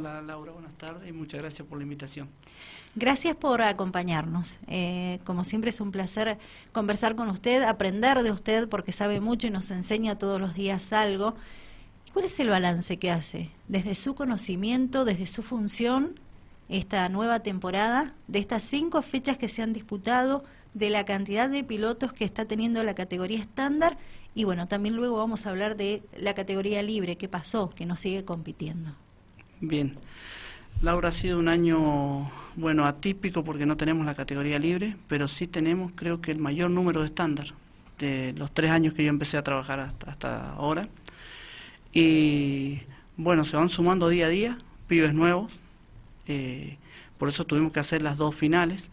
Laura, 0.00 0.52
buenas 0.52 0.76
tardes 0.78 1.08
y 1.08 1.12
muchas 1.12 1.40
gracias 1.40 1.66
por 1.66 1.78
la 1.78 1.84
invitación. 1.84 2.28
Gracias 2.94 3.36
por 3.36 3.62
acompañarnos. 3.62 4.58
Eh, 4.66 5.20
como 5.24 5.44
siempre 5.44 5.70
es 5.70 5.80
un 5.80 5.92
placer 5.92 6.38
conversar 6.72 7.14
con 7.14 7.28
usted, 7.28 7.62
aprender 7.62 8.22
de 8.22 8.32
usted 8.32 8.68
porque 8.68 8.92
sabe 8.92 9.20
mucho 9.20 9.46
y 9.46 9.50
nos 9.50 9.70
enseña 9.70 10.18
todos 10.18 10.40
los 10.40 10.54
días 10.54 10.92
algo. 10.92 11.34
¿Cuál 12.12 12.24
es 12.24 12.40
el 12.40 12.48
balance 12.48 12.98
que 12.98 13.10
hace 13.10 13.50
desde 13.68 13.94
su 13.94 14.14
conocimiento, 14.14 15.04
desde 15.04 15.26
su 15.26 15.42
función, 15.42 16.18
esta 16.68 17.08
nueva 17.08 17.40
temporada, 17.40 18.14
de 18.26 18.40
estas 18.40 18.62
cinco 18.62 19.02
fechas 19.02 19.38
que 19.38 19.48
se 19.48 19.62
han 19.62 19.72
disputado, 19.72 20.44
de 20.74 20.90
la 20.90 21.04
cantidad 21.04 21.48
de 21.48 21.64
pilotos 21.64 22.12
que 22.12 22.24
está 22.24 22.44
teniendo 22.44 22.82
la 22.82 22.94
categoría 22.94 23.38
estándar 23.38 23.98
y 24.34 24.44
bueno, 24.44 24.68
también 24.68 24.96
luego 24.96 25.16
vamos 25.16 25.46
a 25.46 25.50
hablar 25.50 25.76
de 25.76 26.02
la 26.16 26.34
categoría 26.34 26.82
libre, 26.82 27.16
qué 27.16 27.28
pasó, 27.28 27.70
que 27.70 27.86
no 27.86 27.96
sigue 27.96 28.24
compitiendo. 28.24 28.94
Bien, 29.60 29.96
Laura 30.82 31.10
ha 31.10 31.12
sido 31.12 31.38
un 31.38 31.48
año, 31.48 32.30
bueno, 32.56 32.86
atípico 32.86 33.44
porque 33.44 33.66
no 33.66 33.76
tenemos 33.76 34.06
la 34.06 34.14
categoría 34.14 34.58
libre, 34.58 34.96
pero 35.08 35.28
sí 35.28 35.46
tenemos 35.46 35.92
creo 35.94 36.20
que 36.20 36.30
el 36.30 36.38
mayor 36.38 36.70
número 36.70 37.00
de 37.00 37.06
estándar 37.06 37.48
de 37.98 38.32
los 38.36 38.52
tres 38.52 38.70
años 38.70 38.94
que 38.94 39.04
yo 39.04 39.10
empecé 39.10 39.36
a 39.36 39.42
trabajar 39.42 39.80
hasta, 39.80 40.10
hasta 40.10 40.52
ahora. 40.54 40.88
Y 41.92 42.80
bueno, 43.16 43.44
se 43.44 43.56
van 43.56 43.68
sumando 43.68 44.08
día 44.08 44.26
a 44.26 44.28
día 44.30 44.58
pibes 44.88 45.14
nuevos, 45.14 45.52
eh, 46.26 46.78
por 47.18 47.28
eso 47.28 47.44
tuvimos 47.44 47.72
que 47.72 47.80
hacer 47.80 48.02
las 48.02 48.16
dos 48.16 48.34
finales. 48.34 48.88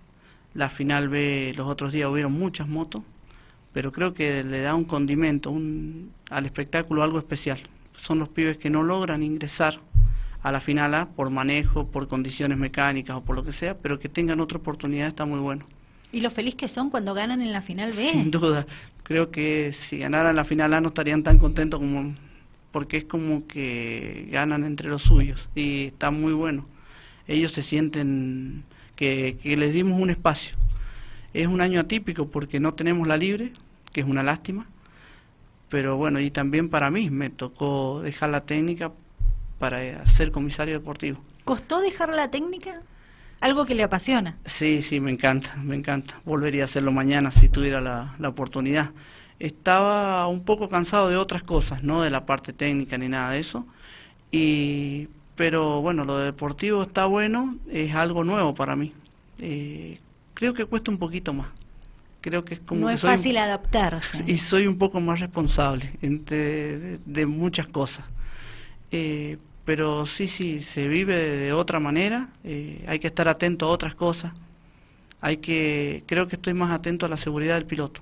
La 0.53 0.69
final 0.69 1.07
B, 1.09 1.53
los 1.55 1.67
otros 1.67 1.93
días 1.93 2.09
hubieron 2.09 2.33
muchas 2.33 2.67
motos, 2.67 3.03
pero 3.73 3.91
creo 3.91 4.13
que 4.13 4.43
le 4.43 4.61
da 4.61 4.75
un 4.75 4.83
condimento 4.85 5.49
un, 5.49 6.11
al 6.29 6.45
espectáculo 6.45 7.03
algo 7.03 7.19
especial. 7.19 7.61
Son 7.95 8.19
los 8.19 8.29
pibes 8.29 8.57
que 8.57 8.69
no 8.69 8.83
logran 8.83 9.23
ingresar 9.23 9.79
a 10.47 10.51
la 10.51 10.61
final 10.61 10.93
A 10.93 11.09
por 11.09 11.29
manejo, 11.29 11.87
por 11.87 12.07
condiciones 12.07 12.57
mecánicas 12.57 13.17
o 13.17 13.21
por 13.21 13.35
lo 13.35 13.43
que 13.43 13.51
sea, 13.51 13.77
pero 13.77 13.99
que 13.99 14.07
tengan 14.07 14.39
otra 14.39 14.57
oportunidad 14.57 15.07
está 15.07 15.25
muy 15.25 15.39
bueno. 15.39 15.65
¿Y 16.11 16.21
lo 16.21 16.29
feliz 16.29 16.55
que 16.55 16.69
son 16.69 16.89
cuando 16.89 17.13
ganan 17.13 17.41
en 17.41 17.51
la 17.51 17.61
final 17.61 17.91
B? 17.91 18.09
Sin 18.11 18.31
duda. 18.31 18.65
Creo 19.03 19.29
que 19.29 19.73
si 19.73 19.97
ganaran 19.97 20.35
la 20.35 20.45
final 20.45 20.73
A 20.73 20.79
no 20.79 20.89
estarían 20.89 21.23
tan 21.23 21.37
contentos 21.37 21.79
como 21.79 22.15
porque 22.71 22.97
es 22.97 23.03
como 23.05 23.47
que 23.47 24.27
ganan 24.31 24.63
entre 24.63 24.89
los 24.89 25.01
suyos 25.01 25.49
y 25.53 25.87
está 25.87 26.11
muy 26.11 26.33
bueno. 26.33 26.65
Ellos 27.27 27.51
se 27.51 27.61
sienten 27.61 28.63
que, 28.95 29.37
que 29.41 29.57
les 29.57 29.73
dimos 29.73 29.99
un 30.01 30.09
espacio. 30.09 30.55
Es 31.33 31.47
un 31.47 31.59
año 31.59 31.81
atípico 31.81 32.29
porque 32.29 32.59
no 32.59 32.73
tenemos 32.73 33.05
la 33.05 33.17
libre, 33.17 33.51
que 33.91 34.01
es 34.01 34.07
una 34.07 34.23
lástima, 34.23 34.65
pero 35.69 35.97
bueno, 35.97 36.21
y 36.21 36.31
también 36.31 36.69
para 36.69 36.89
mí 36.89 37.09
me 37.09 37.29
tocó 37.29 38.01
dejar 38.01 38.29
la 38.29 38.45
técnica 38.45 38.91
para 39.59 40.05
ser 40.05 40.31
comisario 40.31 40.73
deportivo. 40.73 41.19
¿Costó 41.45 41.81
dejar 41.81 42.09
la 42.09 42.29
técnica? 42.29 42.81
Algo 43.39 43.65
que 43.65 43.75
le 43.75 43.83
apasiona. 43.83 44.37
Sí, 44.45 44.81
sí, 44.81 44.99
me 44.99 45.11
encanta, 45.11 45.55
me 45.57 45.75
encanta. 45.75 46.19
Volvería 46.25 46.63
a 46.63 46.65
hacerlo 46.65 46.91
mañana 46.91 47.31
si 47.31 47.49
tuviera 47.49 47.81
la, 47.81 48.15
la 48.19 48.29
oportunidad. 48.29 48.91
Estaba 49.39 50.27
un 50.27 50.43
poco 50.43 50.69
cansado 50.69 51.09
de 51.09 51.17
otras 51.17 51.43
cosas, 51.43 51.83
no 51.83 52.01
de 52.01 52.09
la 52.09 52.25
parte 52.25 52.53
técnica 52.53 52.97
ni 52.97 53.07
nada 53.07 53.31
de 53.31 53.39
eso. 53.39 53.65
Y, 54.31 55.07
pero 55.35 55.81
bueno, 55.81 56.03
lo 56.03 56.17
deportivo 56.17 56.81
está 56.81 57.05
bueno, 57.05 57.57
es 57.71 57.93
algo 57.93 58.23
nuevo 58.23 58.55
para 58.55 58.75
mí. 58.75 58.93
Eh, 59.39 59.99
creo 60.33 60.53
que 60.53 60.65
cuesta 60.65 60.91
un 60.91 60.97
poquito 60.97 61.33
más. 61.33 61.47
Creo 62.21 62.43
que 62.43 62.55
es 62.55 62.59
como 62.59 62.81
no 62.81 62.89
es 62.89 62.99
fácil 62.99 63.37
adaptarse. 63.37 64.23
Y 64.27 64.39
soy 64.39 64.67
un 64.67 64.77
poco 64.77 64.99
más 64.99 65.19
responsable 65.19 65.93
de, 66.01 66.99
de, 67.05 67.25
muchas 67.25 67.67
cosas. 67.67 68.05
Eh, 68.91 69.37
pero 69.67 70.05
sí, 70.05 70.29
sí, 70.29 70.61
se 70.61 70.87
vive 70.87 71.13
de, 71.13 71.51
otra 71.51 71.81
manera, 71.81 72.29
eh, 72.45 72.85
hay 72.87 72.99
que 72.99 73.07
estar 73.07 73.27
atento 73.27 73.65
a 73.65 73.69
otras 73.69 73.95
cosas, 73.95 74.31
hay 75.19 75.37
que, 75.37 76.03
creo 76.05 76.29
que 76.29 76.37
estoy 76.37 76.53
más 76.53 76.71
atento 76.71 77.05
a 77.05 77.09
la 77.09 77.17
seguridad 77.17 77.55
del 77.55 77.65
piloto, 77.65 77.99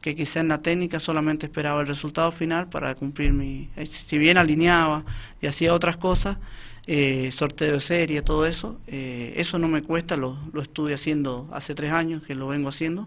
que 0.00 0.16
quizá 0.16 0.40
en 0.40 0.48
la 0.48 0.60
técnica 0.60 0.98
solamente 0.98 1.46
esperaba 1.46 1.82
el 1.82 1.86
resultado 1.86 2.32
final 2.32 2.68
para 2.68 2.96
cumplir 2.96 3.32
mi, 3.32 3.68
eh, 3.76 3.86
si 3.86 4.18
bien 4.18 4.38
alineaba 4.38 5.04
y 5.40 5.46
hacía 5.46 5.72
otras 5.72 5.96
cosas, 5.98 6.36
eh, 6.88 7.30
sorteo 7.30 7.74
de 7.74 7.80
serie, 7.80 8.22
todo 8.22 8.44
eso, 8.44 8.80
eh, 8.88 9.34
eso 9.36 9.56
no 9.56 9.68
me 9.68 9.82
cuesta, 9.82 10.16
lo, 10.16 10.36
lo 10.52 10.62
estuve 10.62 10.94
haciendo 10.94 11.48
hace 11.52 11.76
tres 11.76 11.92
años 11.92 12.24
que 12.24 12.34
lo 12.34 12.48
vengo 12.48 12.70
haciendo, 12.70 13.06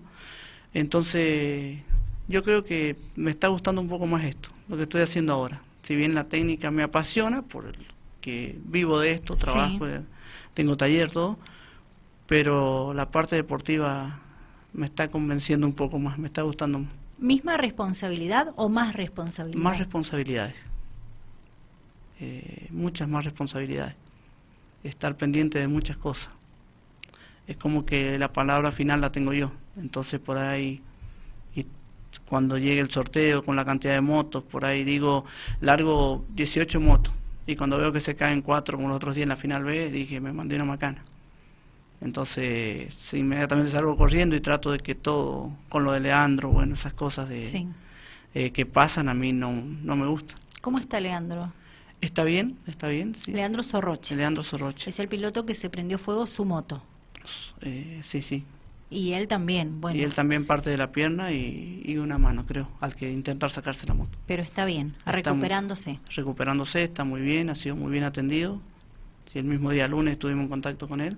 entonces 0.73 1.79
yo 2.29 2.41
creo 2.41 2.63
que 2.63 2.96
me 3.18 3.31
está 3.31 3.50
gustando 3.50 3.81
un 3.81 3.90
poco 3.90 4.06
más 4.07 4.23
esto, 4.23 4.47
lo 4.69 4.78
que 4.78 4.84
estoy 4.84 5.02
haciendo 5.02 5.34
ahora 5.34 5.62
si 5.83 5.95
bien 5.95 6.16
la 6.16 6.25
técnica 6.25 6.71
me 6.71 6.83
apasiona, 6.83 7.41
por 7.41 7.66
el 7.66 7.77
que 8.21 8.57
vivo 8.66 8.99
de 8.99 9.11
esto, 9.11 9.35
trabajo, 9.35 9.85
tengo 10.53 10.77
taller, 10.77 11.11
todo, 11.11 11.38
pero 12.25 12.94
la 12.94 13.11
parte 13.11 13.35
deportiva 13.35 14.19
me 14.72 14.85
está 14.85 15.09
convenciendo 15.09 15.67
un 15.67 15.73
poco 15.73 15.99
más, 15.99 16.17
me 16.17 16.27
está 16.27 16.41
gustando 16.41 16.79
más. 16.79 16.91
¿Misma 17.17 17.57
responsabilidad 17.57 18.49
o 18.55 18.69
más 18.69 18.95
responsabilidad? 18.95 19.61
Más 19.61 19.77
responsabilidades, 19.77 20.55
eh, 22.19 22.67
muchas 22.72 23.07
más 23.07 23.25
responsabilidades, 23.25 23.95
estar 24.83 25.16
pendiente 25.16 25.59
de 25.59 25.67
muchas 25.67 25.97
cosas. 25.97 26.29
Es 27.45 27.57
como 27.57 27.85
que 27.85 28.17
la 28.17 28.31
palabra 28.31 28.72
final 28.72 29.01
la 29.01 29.11
tengo 29.11 29.33
yo, 29.33 29.51
entonces 29.77 30.19
por 30.19 30.38
ahí 30.38 30.81
cuando 32.28 32.57
llegue 32.57 32.79
el 32.79 32.89
sorteo 32.89 33.44
con 33.44 33.56
la 33.56 33.66
cantidad 33.66 33.94
de 33.94 34.01
motos, 34.01 34.44
por 34.44 34.66
ahí 34.66 34.84
digo, 34.84 35.25
largo 35.61 36.25
18 36.29 36.79
motos. 36.79 37.13
Y 37.45 37.56
cuando 37.56 37.78
veo 37.78 37.91
que 37.91 38.00
se 38.00 38.16
caen 38.16 38.41
cuatro 38.41 38.78
como 38.78 38.88
los 38.88 38.97
otros 38.97 39.16
días 39.16 39.23
en 39.23 39.29
la 39.29 39.35
final 39.35 39.63
B, 39.63 39.91
dije, 39.91 40.19
me 40.19 40.31
mandé 40.31 40.56
una 40.56 40.66
macana. 40.66 41.03
Entonces, 42.01 42.94
inmediatamente 43.13 43.72
salgo 43.72 43.95
corriendo 43.95 44.35
y 44.35 44.41
trato 44.41 44.72
de 44.72 44.79
que 44.79 44.95
todo, 44.95 45.51
con 45.69 45.84
lo 45.84 45.91
de 45.94 46.01
Leandro, 46.01 46.50
bueno, 46.50 46.73
esas 46.73 46.94
cosas 46.94 47.29
de 47.29 47.44
eh, 48.34 48.51
que 48.51 48.66
pasan 48.66 49.09
a 49.09 49.13
mí 49.13 49.31
no, 49.31 49.51
no 49.51 49.95
me 49.95 50.07
gusta. 50.07 50.35
¿Cómo 50.61 50.79
está 50.79 51.00
Leandro? 51.00 51.51
Está 52.01 52.25
bien, 52.25 52.57
está 52.67 52.88
bien. 52.90 53.16
Sí. 53.16 53.31
Leandro 53.31 53.63
Sorroche. 53.63 54.16
Leandro 54.16 54.44
Sorroche. 54.44 54.90
Es 54.90 55.00
el 55.00 55.07
piloto 55.07 55.45
que 55.45 55.53
se 55.53 55.69
prendió 55.69 55.97
fuego 55.97 56.28
su 56.28 56.44
moto. 56.44 56.84
Eh, 57.61 58.01
sí, 58.03 58.22
sí. 58.22 58.44
Y 58.93 59.13
él 59.13 59.27
también, 59.27 59.81
bueno. 59.81 59.99
Y 59.99 60.03
él 60.03 60.13
también 60.13 60.45
parte 60.45 60.69
de 60.69 60.77
la 60.77 60.91
pierna 60.91 61.31
y, 61.31 61.97
una 61.97 62.17
mano, 62.17 62.45
creo, 62.45 62.69
al 62.79 62.95
que 62.95 63.11
intentar 63.11 63.49
sacarse 63.49 63.87
la 63.87 63.93
moto. 63.93 64.17
Pero 64.27 64.43
está 64.43 64.65
bien, 64.65 64.95
recuperándose. 65.05 65.99
recuperándose, 66.15 66.83
está 66.83 67.03
muy 67.03 67.21
bien, 67.21 67.49
ha 67.49 67.55
sido 67.55 67.75
muy 67.75 67.91
bien 67.91 68.03
atendido. 68.03 68.61
Sí, 69.31 69.39
el 69.39 69.45
mismo 69.45 69.71
día 69.71 69.87
lunes 69.87 70.13
estuvimos 70.13 70.43
en 70.43 70.49
contacto 70.49 70.87
con 70.87 71.01
él. 71.01 71.17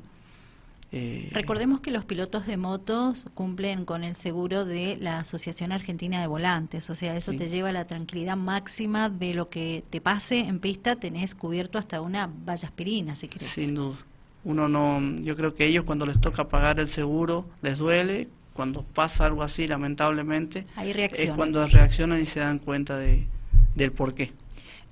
Eh, 0.92 1.30
Recordemos 1.34 1.82
que 1.82 1.92
los 1.92 2.06
pilotos 2.06 2.46
de 2.46 2.56
motos 2.56 3.26
cumplen 3.34 3.84
con 3.84 4.04
el 4.04 4.16
seguro 4.16 4.64
de 4.64 4.98
la 5.02 5.20
Asociación 5.20 5.72
Argentina 5.72 6.22
de 6.22 6.28
Volantes, 6.28 6.90
o 6.90 6.96
sea, 6.96 7.18
eso 7.18 7.34
te 7.34 7.50
lleva 7.50 7.70
a 7.70 7.74
la 7.74 7.86
tranquilidad 7.86 8.38
máxima 8.38 9.10
de 9.10 9.34
lo 9.34 9.50
que 9.50 9.84
te 9.90 10.00
pase 10.00 10.40
en 10.40 10.60
pista, 10.60 10.96
tenés 10.96 11.36
cubierto 11.36 11.80
hasta 11.80 12.00
una 12.00 12.30
valla 12.46 12.68
aspirina, 12.68 13.16
si 13.16 13.28
querés. 13.28 13.50
Sin 13.50 13.76
duda 13.76 13.98
uno 14.46 14.70
no, 14.70 15.02
yo 15.22 15.36
creo 15.36 15.56
que 15.56 15.66
ellos 15.66 15.84
cuando 15.84 16.06
les 16.06 16.22
toca 16.22 16.48
pagar 16.48 16.80
el 16.80 16.88
seguro 16.88 17.46
les 17.62 17.80
duele, 17.80 18.30
cuando 18.54 18.84
pasa 18.84 19.26
algo 19.26 19.44
así 19.44 19.68
lamentablemente, 19.68 20.66
es 20.78 21.32
cuando 21.34 21.68
reaccionan 21.68 22.22
y 22.22 22.26
se 22.26 22.40
dan 22.40 22.60
cuenta 22.60 22.98
de, 22.98 23.28
del 23.76 23.92
por 23.92 24.14
qué. 24.14 24.32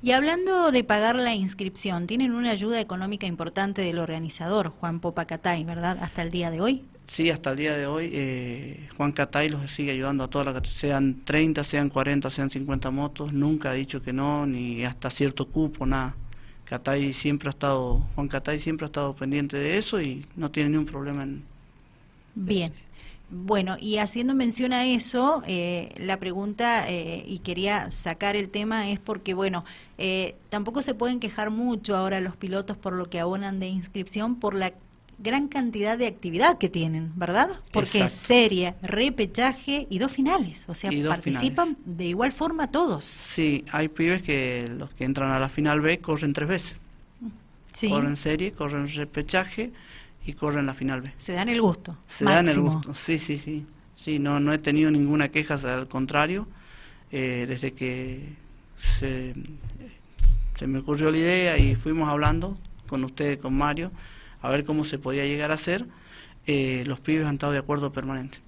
Y 0.01 0.11
hablando 0.11 0.71
de 0.71 0.83
pagar 0.83 1.15
la 1.15 1.33
inscripción, 1.33 2.07
tienen 2.07 2.33
una 2.33 2.49
ayuda 2.49 2.81
económica 2.81 3.25
importante 3.25 3.81
del 3.81 3.99
organizador, 3.99 4.67
Juan 4.67 4.99
Popa 4.99 5.23
Catay, 5.23 5.63
¿verdad? 5.63 5.97
Hasta 6.01 6.23
el 6.23 6.29
día 6.29 6.51
de 6.51 6.59
hoy. 6.59 6.83
Sí, 7.07 7.29
hasta 7.29 7.51
el 7.51 7.57
día 7.57 7.77
de 7.77 7.85
hoy 7.85 8.09
eh, 8.13 8.89
Juan 8.97 9.13
Catay 9.13 9.47
los 9.47 9.71
sigue 9.71 9.91
ayudando 9.91 10.25
a 10.25 10.29
todas 10.29 10.53
las 10.53 10.67
sean 10.67 11.23
30, 11.23 11.63
sean 11.63 11.89
40, 11.89 12.29
sean 12.29 12.49
50 12.49 12.91
motos, 12.91 13.31
nunca 13.31 13.71
ha 13.71 13.73
dicho 13.73 14.01
que 14.01 14.11
no, 14.11 14.45
ni 14.45 14.83
hasta 14.83 15.09
cierto 15.09 15.47
cupo, 15.47 15.85
nada. 15.85 16.15
Catay 16.73 17.13
siempre 17.13 17.49
ha 17.49 17.51
estado, 17.51 18.01
Juan 18.15 18.27
Catay 18.27 18.59
siempre 18.59 18.85
ha 18.85 18.87
estado 18.87 19.13
pendiente 19.13 19.57
de 19.57 19.77
eso 19.77 20.01
y 20.01 20.25
no 20.35 20.49
tiene 20.49 20.71
ningún 20.71 20.87
problema 20.87 21.21
en... 21.21 21.43
Bien. 22.33 22.73
Bueno, 23.29 23.77
y 23.79 23.99
haciendo 23.99 24.33
mención 24.33 24.73
a 24.73 24.83
eso, 24.87 25.43
eh, 25.45 25.93
la 25.97 26.19
pregunta, 26.19 26.89
eh, 26.89 27.23
y 27.27 27.39
quería 27.39 27.91
sacar 27.91 28.35
el 28.35 28.49
tema, 28.49 28.89
es 28.89 28.99
porque, 28.99 29.35
bueno, 29.35 29.65
eh, 29.99 30.35
tampoco 30.49 30.81
se 30.81 30.95
pueden 30.95 31.19
quejar 31.19 31.51
mucho 31.51 31.95
ahora 31.95 32.21
los 32.21 32.35
pilotos 32.35 32.75
por 32.75 32.93
lo 32.93 33.07
que 33.07 33.19
abonan 33.19 33.59
de 33.59 33.67
inscripción 33.67 34.39
por 34.39 34.55
la 34.55 34.73
gran 35.17 35.47
cantidad 35.47 35.97
de 35.97 36.07
actividad 36.07 36.57
que 36.57 36.69
tienen, 36.69 37.11
¿verdad? 37.15 37.49
Porque 37.71 38.03
es 38.03 38.11
serie, 38.11 38.75
repechaje 38.81 39.87
y 39.89 39.99
dos 39.99 40.11
finales, 40.11 40.65
o 40.67 40.73
sea, 40.73 40.91
participan 41.07 41.77
de 41.85 42.05
igual 42.05 42.31
forma 42.31 42.71
todos. 42.71 43.03
Sí, 43.05 43.65
hay 43.71 43.89
pibes 43.89 44.21
que 44.21 44.69
los 44.77 44.93
que 44.93 45.03
entran 45.05 45.31
a 45.31 45.39
la 45.39 45.49
final 45.49 45.81
B 45.81 45.99
corren 45.99 46.33
tres 46.33 46.49
veces. 46.49 46.75
Sí. 47.73 47.89
Corren 47.89 48.15
serie, 48.15 48.51
corren 48.51 48.87
repechaje 48.87 49.71
y 50.25 50.33
corren 50.33 50.65
la 50.65 50.73
final 50.73 51.01
B. 51.01 51.11
Se 51.17 51.33
dan 51.33 51.49
el 51.49 51.61
gusto. 51.61 51.97
Se 52.07 52.25
dan 52.25 52.47
el 52.47 52.59
gusto, 52.59 52.93
sí, 52.93 53.19
sí, 53.19 53.37
sí. 53.37 53.65
Sí, 53.95 54.19
no, 54.19 54.39
no 54.39 54.51
he 54.53 54.57
tenido 54.57 54.91
ninguna 54.91 55.29
queja, 55.29 55.55
al 55.55 55.87
contrario, 55.87 56.47
eh, 57.11 57.45
desde 57.47 57.71
que 57.71 58.33
se, 58.99 59.33
se 60.57 60.67
me 60.67 60.79
ocurrió 60.79 61.09
la 61.09 61.17
idea 61.17 61.57
y 61.57 61.75
fuimos 61.75 62.09
hablando 62.09 62.57
con 62.87 63.03
usted, 63.03 63.39
con 63.39 63.55
Mario, 63.55 63.91
a 64.43 64.49
ver 64.49 64.65
cómo 64.65 64.83
se 64.83 64.99
podía 64.99 65.25
llegar 65.25 65.49
a 65.49 65.55
hacer. 65.55 65.87
Eh, 66.45 66.83
los 66.85 66.99
pibes 66.99 67.25
han 67.25 67.35
estado 67.35 67.53
de 67.53 67.59
acuerdo 67.59 67.91
permanente. 67.91 68.39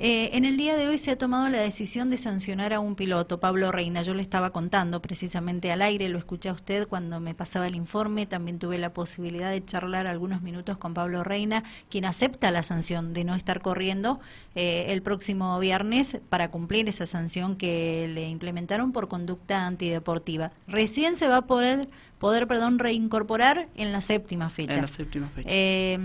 Eh, 0.00 0.30
en 0.34 0.44
el 0.44 0.56
día 0.56 0.76
de 0.76 0.86
hoy 0.86 0.96
se 0.96 1.10
ha 1.10 1.18
tomado 1.18 1.48
la 1.48 1.58
decisión 1.58 2.08
de 2.08 2.18
sancionar 2.18 2.72
a 2.72 2.78
un 2.78 2.94
piloto, 2.94 3.40
Pablo 3.40 3.72
Reina. 3.72 4.02
Yo 4.02 4.14
le 4.14 4.22
estaba 4.22 4.50
contando 4.50 5.02
precisamente 5.02 5.72
al 5.72 5.82
aire, 5.82 6.08
lo 6.08 6.18
escuché 6.18 6.50
a 6.50 6.52
usted 6.52 6.86
cuando 6.86 7.18
me 7.18 7.34
pasaba 7.34 7.66
el 7.66 7.74
informe. 7.74 8.24
También 8.24 8.60
tuve 8.60 8.78
la 8.78 8.92
posibilidad 8.92 9.50
de 9.50 9.64
charlar 9.64 10.06
algunos 10.06 10.40
minutos 10.40 10.78
con 10.78 10.94
Pablo 10.94 11.24
Reina, 11.24 11.64
quien 11.90 12.04
acepta 12.04 12.52
la 12.52 12.62
sanción 12.62 13.12
de 13.12 13.24
no 13.24 13.34
estar 13.34 13.60
corriendo 13.60 14.20
eh, 14.54 14.86
el 14.90 15.02
próximo 15.02 15.58
viernes 15.58 16.18
para 16.28 16.52
cumplir 16.52 16.88
esa 16.88 17.06
sanción 17.06 17.56
que 17.56 18.08
le 18.14 18.28
implementaron 18.28 18.92
por 18.92 19.08
conducta 19.08 19.66
antideportiva. 19.66 20.52
Recién 20.68 21.16
se 21.16 21.26
va 21.26 21.38
a 21.38 21.46
poder, 21.48 21.88
poder 22.18 22.46
perdón, 22.46 22.78
reincorporar 22.78 23.68
en 23.74 23.90
la 23.90 24.00
séptima 24.00 24.48
fecha. 24.48 24.74
En 24.74 24.82
la 24.82 24.88
séptima 24.88 25.28
fecha. 25.30 25.48
Eh, 25.50 25.98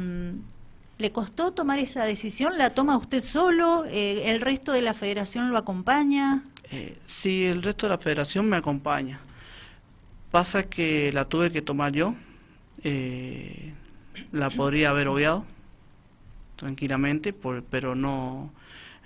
¿Le 0.97 1.11
costó 1.11 1.53
tomar 1.53 1.79
esa 1.79 2.05
decisión? 2.05 2.57
¿La 2.57 2.69
toma 2.71 2.97
usted 2.97 3.21
solo? 3.21 3.85
Eh, 3.85 4.31
¿El 4.31 4.41
resto 4.41 4.71
de 4.71 4.81
la 4.81 4.93
federación 4.93 5.51
lo 5.51 5.57
acompaña? 5.57 6.43
Eh, 6.71 6.97
sí, 7.07 7.45
el 7.45 7.63
resto 7.63 7.87
de 7.87 7.91
la 7.91 7.97
federación 7.97 8.47
me 8.47 8.57
acompaña. 8.57 9.19
Pasa 10.31 10.63
que 10.63 11.11
la 11.11 11.25
tuve 11.25 11.51
que 11.51 11.61
tomar 11.61 11.93
yo. 11.93 12.15
Eh, 12.83 13.73
la 14.31 14.49
podría 14.49 14.89
haber 14.91 15.07
obviado 15.07 15.45
tranquilamente, 16.55 17.33
pero 17.33 17.95
no, 17.95 18.51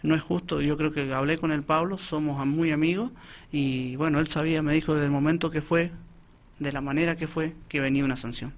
no 0.04 0.16
es 0.16 0.22
justo. 0.22 0.62
Yo 0.62 0.78
creo 0.78 0.92
que 0.92 1.14
hablé 1.14 1.38
con 1.38 1.52
el 1.52 1.64
Pablo, 1.64 1.98
somos 1.98 2.46
muy 2.46 2.72
amigos 2.72 3.12
y 3.52 3.96
bueno, 3.96 4.20
él 4.20 4.28
sabía, 4.28 4.62
me 4.62 4.74
dijo 4.74 4.94
desde 4.94 5.06
el 5.06 5.12
momento 5.12 5.50
que 5.50 5.62
fue, 5.62 5.92
de 6.60 6.72
la 6.72 6.82
manera 6.82 7.16
que 7.16 7.28
fue, 7.28 7.54
que 7.70 7.80
venía 7.80 8.04
una 8.04 8.18
sanción. 8.18 8.54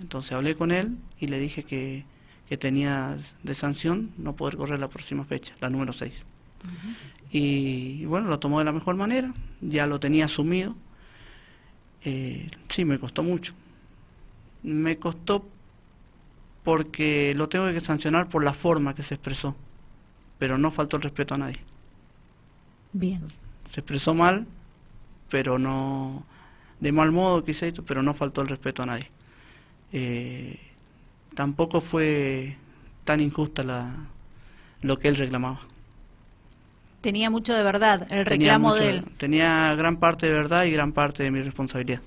Entonces 0.00 0.32
hablé 0.32 0.54
con 0.54 0.70
él 0.70 0.96
y 1.20 1.26
le 1.26 1.38
dije 1.38 1.64
que, 1.64 2.04
que 2.48 2.56
tenía 2.56 3.16
de 3.42 3.54
sanción 3.54 4.12
no 4.16 4.34
poder 4.34 4.56
correr 4.56 4.80
la 4.80 4.88
próxima 4.88 5.24
fecha, 5.24 5.54
la 5.60 5.70
número 5.70 5.92
6. 5.92 6.24
y, 7.30 8.04
bueno, 8.06 8.28
lo 8.28 8.38
tomó 8.38 8.58
de 8.58 8.64
la 8.64 8.72
mejor 8.72 8.94
manera, 8.94 9.32
ya 9.60 9.86
lo 9.86 10.00
tenía 10.00 10.26
asumido. 10.26 10.74
Eh, 12.04 12.50
sí, 12.68 12.84
me 12.84 12.98
costó 12.98 13.22
mucho. 13.22 13.52
Me 14.62 14.96
costó 14.96 15.46
porque 16.62 17.34
lo 17.34 17.48
tengo 17.48 17.66
que 17.72 17.80
sancionar 17.80 18.28
por 18.28 18.44
la 18.44 18.54
forma 18.54 18.94
que 18.94 19.02
se 19.02 19.14
expresó, 19.14 19.56
pero 20.38 20.58
no 20.58 20.70
faltó 20.70 20.96
el 20.96 21.02
respeto 21.02 21.34
a 21.34 21.38
nadie. 21.38 21.58
Bien. 22.92 23.22
Se 23.70 23.80
expresó 23.80 24.14
mal, 24.14 24.46
pero 25.28 25.58
no, 25.58 26.24
de 26.80 26.92
mal 26.92 27.10
modo 27.10 27.44
quise, 27.44 27.72
pero 27.86 28.02
no 28.02 28.14
faltó 28.14 28.42
el 28.42 28.48
respeto 28.48 28.82
a 28.82 28.86
nadie 28.86 29.10
eh, 29.92 30.58
tampoco 31.34 31.80
fue 31.80 32.56
tan 33.04 33.20
injusta 33.20 33.62
la, 33.62 33.94
lo 34.80 34.98
que 34.98 35.08
él 35.08 35.16
reclamaba. 35.16 35.60
Tenía 37.00 37.30
mucho 37.30 37.54
de 37.54 37.62
verdad 37.62 38.06
el 38.10 38.24
reclamo 38.24 38.74
de 38.74 38.90
él. 38.90 39.04
Tenía 39.18 39.74
gran 39.74 39.96
parte 39.96 40.26
de 40.26 40.32
verdad 40.32 40.64
y 40.64 40.70
gran 40.70 40.92
parte 40.92 41.24
de 41.24 41.30
mi 41.30 41.42
responsabilidad. 41.42 42.00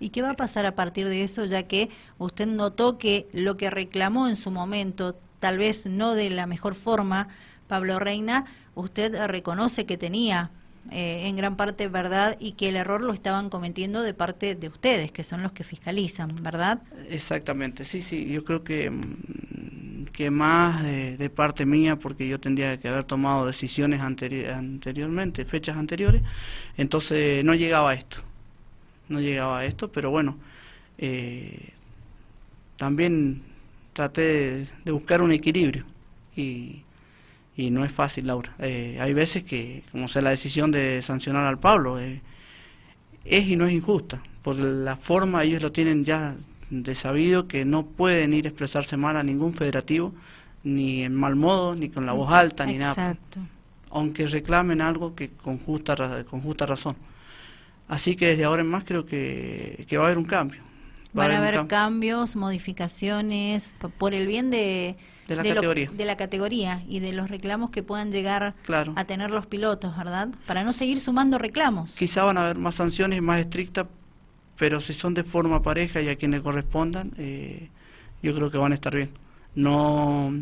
¿Y 0.00 0.10
qué 0.10 0.22
va 0.22 0.30
a 0.30 0.34
pasar 0.34 0.66
a 0.66 0.74
partir 0.74 1.08
de 1.08 1.22
eso, 1.22 1.44
ya 1.44 1.64
que 1.64 1.88
usted 2.18 2.46
notó 2.46 2.98
que 2.98 3.28
lo 3.32 3.56
que 3.56 3.70
reclamó 3.70 4.28
en 4.28 4.36
su 4.36 4.50
momento, 4.50 5.16
tal 5.38 5.58
vez 5.58 5.86
no 5.86 6.14
de 6.14 6.30
la 6.30 6.46
mejor 6.46 6.74
forma, 6.74 7.28
Pablo 7.68 7.98
Reina, 7.98 8.46
usted 8.74 9.14
reconoce 9.26 9.86
que 9.86 9.98
tenía 9.98 10.50
eh, 10.90 11.26
en 11.26 11.36
gran 11.36 11.56
parte 11.56 11.88
verdad 11.88 12.36
y 12.40 12.52
que 12.52 12.68
el 12.68 12.76
error 12.76 13.02
lo 13.02 13.12
estaban 13.12 13.50
cometiendo 13.50 14.02
de 14.02 14.14
parte 14.14 14.54
de 14.54 14.68
ustedes, 14.68 15.12
que 15.12 15.22
son 15.22 15.42
los 15.42 15.52
que 15.52 15.64
fiscalizan, 15.64 16.42
¿verdad? 16.42 16.80
Exactamente, 17.10 17.84
sí, 17.84 18.02
sí, 18.02 18.26
yo 18.26 18.44
creo 18.44 18.64
que, 18.64 18.90
mm, 18.90 20.06
que 20.12 20.30
más 20.30 20.82
de, 20.82 21.30
parte 21.30 21.66
mía, 21.66 21.96
porque 21.96 22.26
yo 22.26 22.40
tendría 22.40 22.78
que 22.78 22.88
haber 22.88 23.04
tomado 23.04 23.46
decisiones 23.46 24.00
anteriormente, 24.00 25.44
fechas 25.44 25.76
anteriores, 25.76 26.22
entonces 26.76 27.44
no 27.44 27.54
llegaba 27.54 27.90
a 27.90 27.94
esto, 27.94 28.18
no 29.08 29.20
llegaba 29.20 29.60
a 29.60 29.64
esto, 29.66 29.92
pero 29.92 30.10
bueno, 30.10 30.38
eh, 30.96 31.70
también 32.78 33.42
traté 33.92 34.66
de 34.84 34.92
buscar 34.92 35.20
un 35.20 35.32
equilibrio 35.32 35.84
y 36.34 36.82
y 37.58 37.72
no 37.72 37.84
es 37.84 37.90
fácil, 37.90 38.28
Laura. 38.28 38.54
Eh, 38.60 38.98
hay 39.00 39.12
veces 39.12 39.42
que, 39.42 39.82
como 39.90 40.06
sea 40.06 40.22
la 40.22 40.30
decisión 40.30 40.70
de 40.70 41.02
sancionar 41.02 41.44
al 41.44 41.58
Pablo, 41.58 41.98
eh, 41.98 42.22
es 43.24 43.48
y 43.48 43.56
no 43.56 43.66
es 43.66 43.72
injusta, 43.72 44.22
porque 44.42 44.62
la 44.62 44.96
forma 44.96 45.42
ellos 45.42 45.60
lo 45.60 45.72
tienen 45.72 46.04
ya 46.04 46.36
de 46.70 46.94
sabido 46.94 47.48
que 47.48 47.64
no 47.64 47.84
pueden 47.84 48.32
ir 48.32 48.46
a 48.46 48.50
expresarse 48.50 48.96
mal 48.96 49.16
a 49.16 49.24
ningún 49.24 49.54
federativo, 49.54 50.14
ni 50.62 51.02
en 51.02 51.16
mal 51.16 51.34
modo, 51.34 51.74
ni 51.74 51.88
con 51.88 52.06
la 52.06 52.12
voz 52.12 52.30
alta, 52.30 52.64
ni 52.64 52.78
nada. 52.78 53.16
Aunque 53.90 54.28
reclamen 54.28 54.80
algo 54.80 55.16
que 55.16 55.30
con 55.30 55.58
justa, 55.58 56.24
con 56.30 56.40
justa 56.42 56.64
razón. 56.64 56.94
Así 57.88 58.14
que 58.14 58.28
desde 58.28 58.44
ahora 58.44 58.62
en 58.62 58.68
más 58.68 58.84
creo 58.84 59.04
que, 59.04 59.84
que 59.88 59.98
va 59.98 60.04
a 60.04 60.06
haber 60.06 60.18
un 60.18 60.26
cambio. 60.26 60.60
Van 61.12 61.32
a 61.32 61.38
haber 61.38 61.66
cambios, 61.66 62.36
modificaciones, 62.36 63.74
por 63.98 64.14
el 64.14 64.28
bien 64.28 64.50
de 64.50 64.94
de 65.28 65.36
la 65.36 65.44
categoría. 65.44 65.90
de 65.92 66.04
la 66.06 66.16
categoría 66.16 66.82
y 66.88 67.00
de 67.00 67.12
los 67.12 67.28
reclamos 67.30 67.70
que 67.70 67.82
puedan 67.82 68.10
llegar 68.10 68.54
a 68.96 69.04
tener 69.04 69.30
los 69.30 69.46
pilotos, 69.46 69.96
¿verdad? 69.96 70.28
Para 70.46 70.64
no 70.64 70.72
seguir 70.72 71.00
sumando 71.00 71.38
reclamos. 71.38 71.94
Quizá 71.96 72.24
van 72.24 72.38
a 72.38 72.44
haber 72.44 72.56
más 72.56 72.76
sanciones 72.76 73.20
más 73.20 73.40
estrictas, 73.40 73.86
pero 74.56 74.80
si 74.80 74.94
son 74.94 75.12
de 75.14 75.24
forma 75.24 75.62
pareja 75.62 76.00
y 76.00 76.08
a 76.08 76.16
quienes 76.16 76.40
correspondan, 76.40 77.12
eh, 77.18 77.68
yo 78.22 78.34
creo 78.34 78.50
que 78.50 78.56
van 78.56 78.72
a 78.72 78.74
estar 78.74 78.94
bien. 78.94 79.10
No 79.54 80.32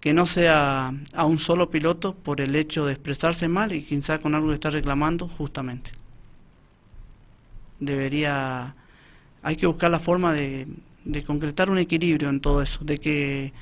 que 0.00 0.12
no 0.12 0.26
sea 0.26 0.92
a 1.12 1.24
un 1.24 1.38
solo 1.38 1.70
piloto 1.70 2.14
por 2.14 2.40
el 2.40 2.54
hecho 2.54 2.86
de 2.86 2.92
expresarse 2.92 3.48
mal 3.48 3.72
y 3.72 3.82
quizá 3.82 4.20
con 4.20 4.34
algo 4.34 4.48
que 4.48 4.54
está 4.54 4.70
reclamando 4.70 5.28
justamente. 5.28 5.90
Debería, 7.80 8.74
hay 9.42 9.56
que 9.56 9.66
buscar 9.66 9.90
la 9.90 9.98
forma 9.98 10.32
de, 10.32 10.68
de 11.08 11.24
concretar 11.24 11.70
un 11.70 11.78
equilibrio 11.78 12.28
en 12.28 12.40
todo 12.40 12.62
eso, 12.62 12.84
de 12.84 12.98
que 12.98 13.52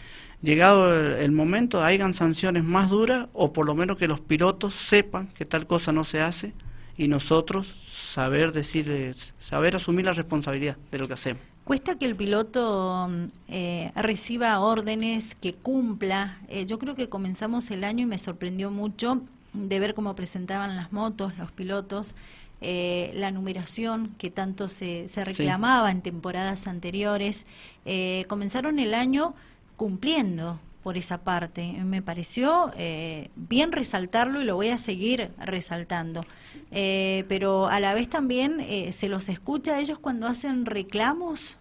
llegado 0.43 0.93
el, 0.94 1.32
momento 1.32 1.82
hayan 1.82 2.12
sanciones 2.12 2.64
más 2.64 2.90
duras 2.90 3.28
o 3.32 3.52
por 3.52 3.64
lo 3.64 3.75
menos 3.75 3.96
que 3.96 4.08
los 4.08 4.20
pilotos 4.20 4.75
sepan 4.75 5.28
que 5.28 5.44
tal 5.46 5.66
cosa 5.66 5.93
no 5.93 6.04
se 6.04 6.20
hace 6.20 6.52
y 6.98 7.08
nosotros 7.08 7.72
saber 7.90 8.52
decir, 8.52 9.14
saber 9.40 9.76
asumir 9.76 10.04
la 10.04 10.12
responsabilidad 10.12 10.76
de 10.90 10.98
lo 10.98 11.06
que 11.06 11.14
hacemos. 11.14 11.43
Cuesta 11.65 11.98
que 11.98 12.05
el 12.05 12.17
piloto 12.17 13.08
eh, 13.48 13.91
reciba 13.96 14.58
órdenes, 14.60 15.34
que 15.34 15.53
cumpla. 15.53 16.38
Eh, 16.48 16.65
yo 16.67 16.79
creo 16.79 16.94
que 16.94 17.08
comenzamos 17.08 17.70
el 17.70 17.82
año 17.82 18.05
y 18.05 18.06
me 18.06 18.19
sorprendió 18.19 18.70
mucho 18.70 19.22
de 19.53 19.81
ver 19.81 19.94
cómo 19.94 20.15
presentaban 20.15 20.76
las 20.76 20.93
motos 20.93 21.36
los 21.38 21.50
pilotos 21.50 22.15
eh, 22.63 23.10
la 23.15 23.31
numeración 23.31 24.15
que 24.17 24.31
tanto 24.31 24.69
se, 24.69 25.08
se 25.08 25.25
reclamaba 25.25 25.91
en 25.91 26.01
temporadas 26.01 26.67
anteriores. 26.67 27.44
Eh, 27.84 28.25
comenzaron 28.29 28.79
el 28.79 28.94
año 28.94 29.34
cumpliendo 29.77 30.58
por 30.82 30.96
esa 30.96 31.22
parte. 31.22 31.72
Me 31.84 32.01
pareció 32.01 32.70
eh, 32.77 33.31
bien 33.36 33.72
resaltarlo 33.72 34.41
y 34.41 34.44
lo 34.44 34.55
voy 34.55 34.69
a 34.69 34.79
seguir 34.79 35.32
resaltando. 35.39 36.25
pero 36.70 37.67
a 37.67 37.79
la 37.81 37.93
vez 37.93 38.08
también 38.08 38.65
se 38.93 39.08
los 39.08 39.29
escucha 39.29 39.75
a 39.75 39.81
ellos 39.81 39.98
cuando 39.98 40.27
hacen 40.27 40.65
reclamos. 40.65 41.56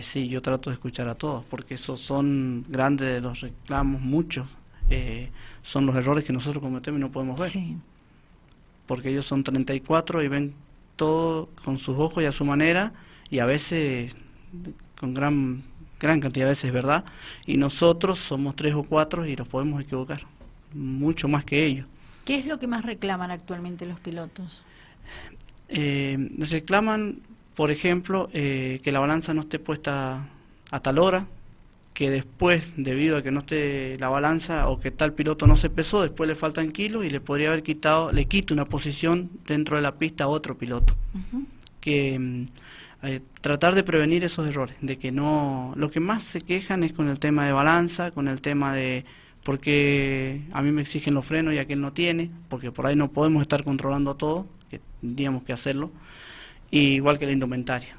sí, 0.00 0.28
yo 0.28 0.40
trato 0.40 0.70
de 0.70 0.74
escuchar 0.74 1.08
a 1.08 1.14
todos, 1.14 1.44
porque 1.44 1.74
esos 1.74 2.00
son 2.00 2.64
grandes 2.68 3.12
de 3.12 3.20
los 3.20 3.40
reclamos, 3.40 4.00
muchos. 4.00 4.48
son 5.62 5.84
los 5.84 5.96
errores 5.96 6.24
que 6.24 6.32
nosotros 6.32 6.62
cometemos 6.62 6.98
y 6.98 7.02
no 7.02 7.10
podemos 7.10 7.40
ver. 7.40 7.50
Sí 7.50 7.76
porque 8.92 9.08
ellos 9.08 9.24
son 9.24 9.42
34 9.42 10.22
y 10.22 10.28
ven 10.28 10.52
todo 10.96 11.48
con 11.64 11.78
sus 11.78 11.96
ojos 11.98 12.22
y 12.22 12.26
a 12.26 12.32
su 12.32 12.44
manera 12.44 12.92
y 13.30 13.38
a 13.38 13.46
veces 13.46 14.14
con 15.00 15.14
gran 15.14 15.62
gran 15.98 16.20
cantidad 16.20 16.44
de 16.44 16.50
veces 16.50 16.70
verdad 16.70 17.06
y 17.46 17.56
nosotros 17.56 18.18
somos 18.18 18.54
tres 18.54 18.74
o 18.74 18.82
cuatro 18.82 19.24
y 19.24 19.34
los 19.34 19.48
podemos 19.48 19.80
equivocar 19.80 20.26
mucho 20.74 21.26
más 21.26 21.46
que 21.46 21.64
ellos 21.64 21.86
¿Qué 22.26 22.36
es 22.36 22.44
lo 22.44 22.58
que 22.58 22.66
más 22.66 22.84
reclaman 22.84 23.30
actualmente 23.30 23.86
los 23.86 23.98
pilotos? 23.98 24.62
Eh, 25.70 26.18
reclaman, 26.50 27.20
por 27.56 27.70
ejemplo, 27.70 28.28
eh, 28.34 28.82
que 28.84 28.92
la 28.92 29.00
balanza 29.00 29.32
no 29.32 29.40
esté 29.40 29.58
puesta 29.58 30.28
a 30.70 30.80
tal 30.80 30.98
hora, 30.98 31.26
que 31.94 32.10
después, 32.10 32.64
debido 32.76 33.16
a 33.16 33.22
que 33.22 33.30
no 33.30 33.40
esté 33.40 33.98
la 33.98 34.08
balanza 34.08 34.68
o 34.68 34.80
que 34.80 34.90
tal 34.90 35.12
piloto 35.12 35.46
no 35.46 35.56
se 35.56 35.70
pesó, 35.70 36.02
después 36.02 36.26
le 36.28 36.34
faltan 36.34 36.72
kilos 36.72 37.04
y 37.04 37.10
le 37.10 37.20
podría 37.20 37.48
haber 37.48 37.62
quitado, 37.62 38.12
le 38.12 38.26
quita 38.26 38.54
una 38.54 38.64
posición 38.64 39.30
dentro 39.46 39.76
de 39.76 39.82
la 39.82 39.98
pista 39.98 40.24
a 40.24 40.28
otro 40.28 40.56
piloto. 40.56 40.96
Que 41.80 42.18
mm, 42.18 42.46
eh, 43.02 43.20
tratar 43.40 43.74
de 43.74 43.82
prevenir 43.82 44.24
esos 44.24 44.46
errores, 44.46 44.76
de 44.80 44.96
que 44.96 45.12
no, 45.12 45.74
lo 45.76 45.90
que 45.90 46.00
más 46.00 46.22
se 46.22 46.40
quejan 46.40 46.82
es 46.82 46.92
con 46.92 47.08
el 47.08 47.18
tema 47.18 47.44
de 47.44 47.52
balanza, 47.52 48.10
con 48.10 48.28
el 48.28 48.40
tema 48.40 48.74
de 48.74 49.04
porque 49.42 50.42
a 50.52 50.62
mí 50.62 50.70
me 50.70 50.82
exigen 50.82 51.14
los 51.14 51.26
frenos 51.26 51.52
y 51.52 51.58
aquel 51.58 51.80
no 51.80 51.92
tiene, 51.92 52.30
porque 52.48 52.70
por 52.70 52.86
ahí 52.86 52.94
no 52.94 53.10
podemos 53.10 53.42
estar 53.42 53.64
controlando 53.64 54.14
todo, 54.14 54.46
que 54.70 54.80
tendríamos 55.00 55.42
que 55.42 55.52
hacerlo, 55.52 55.90
y 56.70 56.94
igual 56.94 57.18
que 57.18 57.26
la 57.26 57.32
indumentaria. 57.32 57.96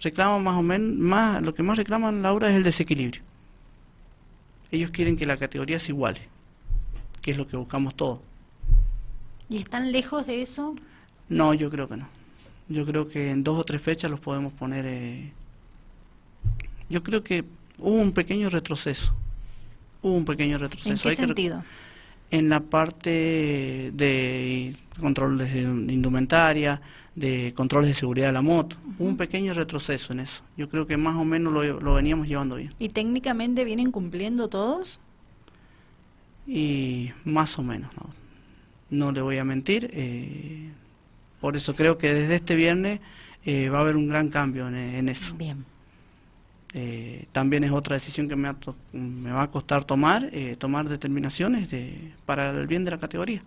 Reclaman 0.00 0.42
más 0.42 0.56
o 0.56 0.62
menos, 0.62 0.96
más, 0.96 1.42
lo 1.42 1.54
que 1.54 1.62
más 1.62 1.76
reclaman 1.76 2.22
Laura 2.22 2.50
es 2.50 2.56
el 2.56 2.62
desequilibrio. 2.62 3.22
Ellos 4.70 4.90
quieren 4.90 5.16
que 5.16 5.26
la 5.26 5.36
categoría 5.36 5.78
se 5.80 5.92
iguale, 5.92 6.20
que 7.22 7.30
es 7.32 7.36
lo 7.36 7.48
que 7.48 7.56
buscamos 7.56 7.94
todos. 7.96 8.20
¿Y 9.48 9.58
están 9.58 9.92
lejos 9.92 10.26
de 10.26 10.42
eso? 10.42 10.76
No, 11.28 11.54
yo 11.54 11.70
creo 11.70 11.88
que 11.88 11.96
no. 11.96 12.08
Yo 12.68 12.84
creo 12.84 13.08
que 13.08 13.30
en 13.30 13.42
dos 13.42 13.58
o 13.58 13.64
tres 13.64 13.80
fechas 13.80 14.10
los 14.10 14.20
podemos 14.20 14.52
poner. 14.52 14.84
Eh... 14.86 15.32
Yo 16.90 17.02
creo 17.02 17.24
que 17.24 17.44
hubo 17.78 17.96
un 17.96 18.12
pequeño 18.12 18.50
retroceso. 18.50 19.14
Hubo 20.02 20.14
un 20.14 20.24
pequeño 20.26 20.58
retroceso. 20.58 20.90
¿En 20.90 20.98
qué 20.98 21.16
sentido? 21.16 21.64
En 22.30 22.50
la 22.50 22.60
parte 22.60 23.90
de 23.94 24.76
control 25.00 25.38
de 25.38 25.62
indumentaria, 25.62 26.80
de 27.18 27.52
controles 27.54 27.88
de 27.88 27.94
seguridad 27.94 28.28
de 28.28 28.32
la 28.32 28.42
moto. 28.42 28.76
Hubo 28.98 29.08
un 29.08 29.16
pequeño 29.16 29.52
retroceso 29.52 30.12
en 30.12 30.20
eso. 30.20 30.42
Yo 30.56 30.68
creo 30.68 30.86
que 30.86 30.96
más 30.96 31.16
o 31.16 31.24
menos 31.24 31.52
lo, 31.52 31.80
lo 31.80 31.94
veníamos 31.94 32.28
llevando 32.28 32.56
bien. 32.56 32.72
¿Y 32.78 32.90
técnicamente 32.90 33.64
vienen 33.64 33.90
cumpliendo 33.90 34.48
todos? 34.48 35.00
Y 36.46 37.10
más 37.24 37.58
o 37.58 37.62
menos, 37.62 37.90
¿no? 37.96 38.10
No 38.90 39.12
le 39.12 39.20
voy 39.20 39.38
a 39.38 39.44
mentir. 39.44 39.90
Eh, 39.92 40.70
por 41.40 41.56
eso 41.56 41.74
creo 41.74 41.98
que 41.98 42.14
desde 42.14 42.36
este 42.36 42.56
viernes 42.56 43.00
eh, 43.44 43.68
va 43.68 43.78
a 43.78 43.80
haber 43.82 43.96
un 43.96 44.08
gran 44.08 44.28
cambio 44.28 44.68
en, 44.68 45.08
eso. 45.08 45.34
Bien. 45.34 45.64
Eh, 46.74 47.26
también 47.32 47.64
es 47.64 47.72
otra 47.72 47.94
decisión 47.94 48.28
que 48.28 48.36
me, 48.36 48.54
me 48.92 49.30
va 49.32 49.42
a 49.42 49.50
costar 49.50 49.84
tomar, 49.84 50.30
tomar 50.58 50.88
determinaciones 50.88 51.70
de, 51.70 52.12
para 52.24 52.50
el 52.50 52.66
bien 52.66 52.84
de 52.84 52.92
la 52.92 52.98
categoría. 52.98 53.42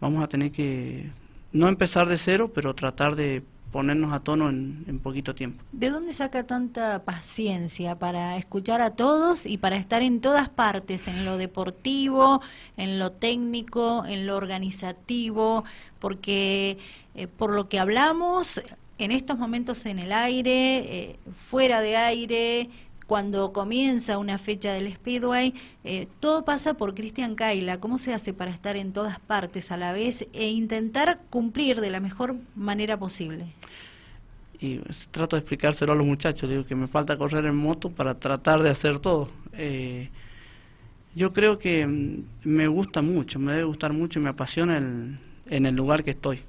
Vamos 0.00 0.24
a 0.24 0.26
tener 0.26 0.50
que 0.50 1.10
no 1.52 1.68
empezar 1.68 2.08
de 2.08 2.18
cero, 2.18 2.50
pero 2.54 2.74
tratar 2.74 3.16
de 3.16 3.42
ponernos 3.70 4.12
a 4.12 4.20
tono 4.20 4.50
en, 4.50 4.84
en, 4.86 4.98
poquito 4.98 5.34
tiempo. 5.34 5.64
¿De 5.72 5.88
dónde 5.88 6.12
saca 6.12 6.46
tanta 6.46 7.04
paciencia 7.04 7.98
para 7.98 8.36
escuchar 8.36 8.82
a 8.82 8.90
todos 8.90 9.46
y 9.46 9.56
para 9.56 9.76
estar 9.76 10.02
en 10.02 10.20
todas 10.20 10.50
partes, 10.50 11.08
en 11.08 11.24
lo 11.24 11.38
deportivo, 11.38 12.42
en 12.76 12.98
lo 12.98 13.12
técnico, 13.12 14.04
en 14.06 14.26
lo 14.26 14.36
organizativo? 14.36 15.64
Porque 16.00 16.76
eh, 17.14 17.26
por 17.26 17.50
lo 17.52 17.68
que 17.70 17.78
hablamos 17.78 18.60
en 18.98 19.10
estos 19.10 19.38
momentos 19.38 19.84
en 19.86 19.98
el 19.98 20.12
aire, 20.12 20.50
eh, 20.76 21.18
fuera 21.36 21.80
de 21.80 21.96
aire, 21.96 22.70
cuando 23.12 23.52
comienza 23.52 24.16
una 24.16 24.38
fecha 24.38 24.72
del 24.72 24.90
Speedway, 24.90 25.52
eh, 25.84 26.08
todo 26.18 26.46
pasa 26.46 26.72
por 26.72 26.94
Cristian 26.94 27.34
Kaila. 27.34 27.78
¿Cómo 27.78 27.98
se 27.98 28.14
hace 28.14 28.32
para 28.32 28.50
estar 28.50 28.74
en 28.78 28.94
todas 28.94 29.20
partes 29.20 29.70
a 29.70 29.76
la 29.76 29.92
vez 29.92 30.26
e 30.32 30.48
intentar 30.48 31.20
cumplir 31.28 31.82
de 31.82 31.90
la 31.90 32.00
mejor 32.00 32.36
manera 32.56 32.98
posible? 32.98 33.44
Y 34.58 34.78
trato 35.10 35.36
de 35.36 35.40
explicárselo 35.40 35.92
a 35.92 35.94
los 35.94 36.06
muchachos, 36.06 36.48
digo 36.48 36.64
que 36.64 36.74
me 36.74 36.86
falta 36.86 37.18
correr 37.18 37.44
en 37.44 37.54
moto 37.54 37.90
para 37.90 38.14
tratar 38.14 38.62
de 38.62 38.70
hacer 38.70 38.98
todo. 38.98 39.28
yo 41.14 41.34
creo 41.34 41.58
que 41.58 41.86
mm, 41.86 42.24
me 42.44 42.66
gusta 42.66 43.02
mucho, 43.02 43.38
me 43.38 43.52
debe 43.52 43.64
gustar 43.64 43.92
mucho 43.92 44.20
y 44.20 44.22
me 44.22 44.30
apasiona 44.30 44.78
en 44.78 45.66
el 45.66 45.74
lugar 45.74 46.02
que 46.02 46.12
estoy 46.12 46.40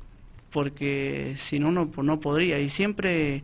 porque 0.49 1.35
si 1.37 1.59
no, 1.59 1.71
no, 1.71 1.91
no 2.01 2.19
podría. 2.21 2.59
Y 2.59 2.69
siempre 2.69 3.43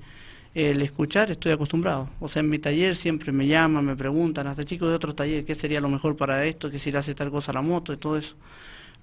el 0.53 0.81
escuchar 0.81 1.31
estoy 1.31 1.51
acostumbrado. 1.51 2.09
O 2.19 2.27
sea, 2.27 2.41
en 2.41 2.49
mi 2.49 2.59
taller 2.59 2.95
siempre 2.95 3.31
me 3.31 3.47
llaman, 3.47 3.85
me 3.85 3.95
preguntan, 3.95 4.47
hasta 4.47 4.63
chicos 4.63 4.89
de 4.89 4.95
otros 4.95 5.15
talleres, 5.15 5.45
qué 5.45 5.55
sería 5.55 5.81
lo 5.81 5.89
mejor 5.89 6.15
para 6.15 6.45
esto, 6.45 6.71
que 6.71 6.79
si 6.79 6.91
le 6.91 6.97
hace 6.97 7.15
tal 7.15 7.29
cosa 7.31 7.51
a 7.51 7.55
la 7.55 7.61
moto 7.61 7.93
y 7.93 7.97
todo 7.97 8.17
eso. 8.17 8.35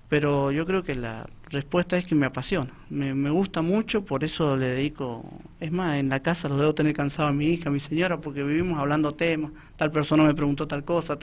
Pero 0.09 0.53
yo 0.53 0.67
creo 0.67 0.85
que 0.85 0.95
la 0.95 1.29
respuesta 1.51 1.99
es 1.99 2.07
que 2.07 2.15
me 2.15 2.27
apasiona, 2.27 2.71
me, 2.91 3.13
me 3.15 3.31
gusta 3.31 3.61
mucho, 3.61 4.05
por 4.05 4.23
eso 4.23 4.57
le 4.57 4.67
dedico, 4.67 5.25
es 5.59 5.73
más, 5.73 5.97
en 5.97 6.09
la 6.09 6.21
casa 6.21 6.49
los 6.49 6.61
debo 6.61 6.75
tener 6.75 6.95
cansado 6.95 7.29
a 7.29 7.33
mi 7.33 7.47
hija, 7.47 7.71
a 7.71 7.73
mi 7.73 7.81
señora, 7.81 8.21
porque 8.21 8.45
vivimos 8.45 8.79
hablando 8.79 9.13
temas, 9.15 9.51
tal 9.77 9.91
persona 9.91 10.23
me 10.23 10.33
preguntó 10.33 10.69
tal 10.69 10.85
cosa, 10.85 11.19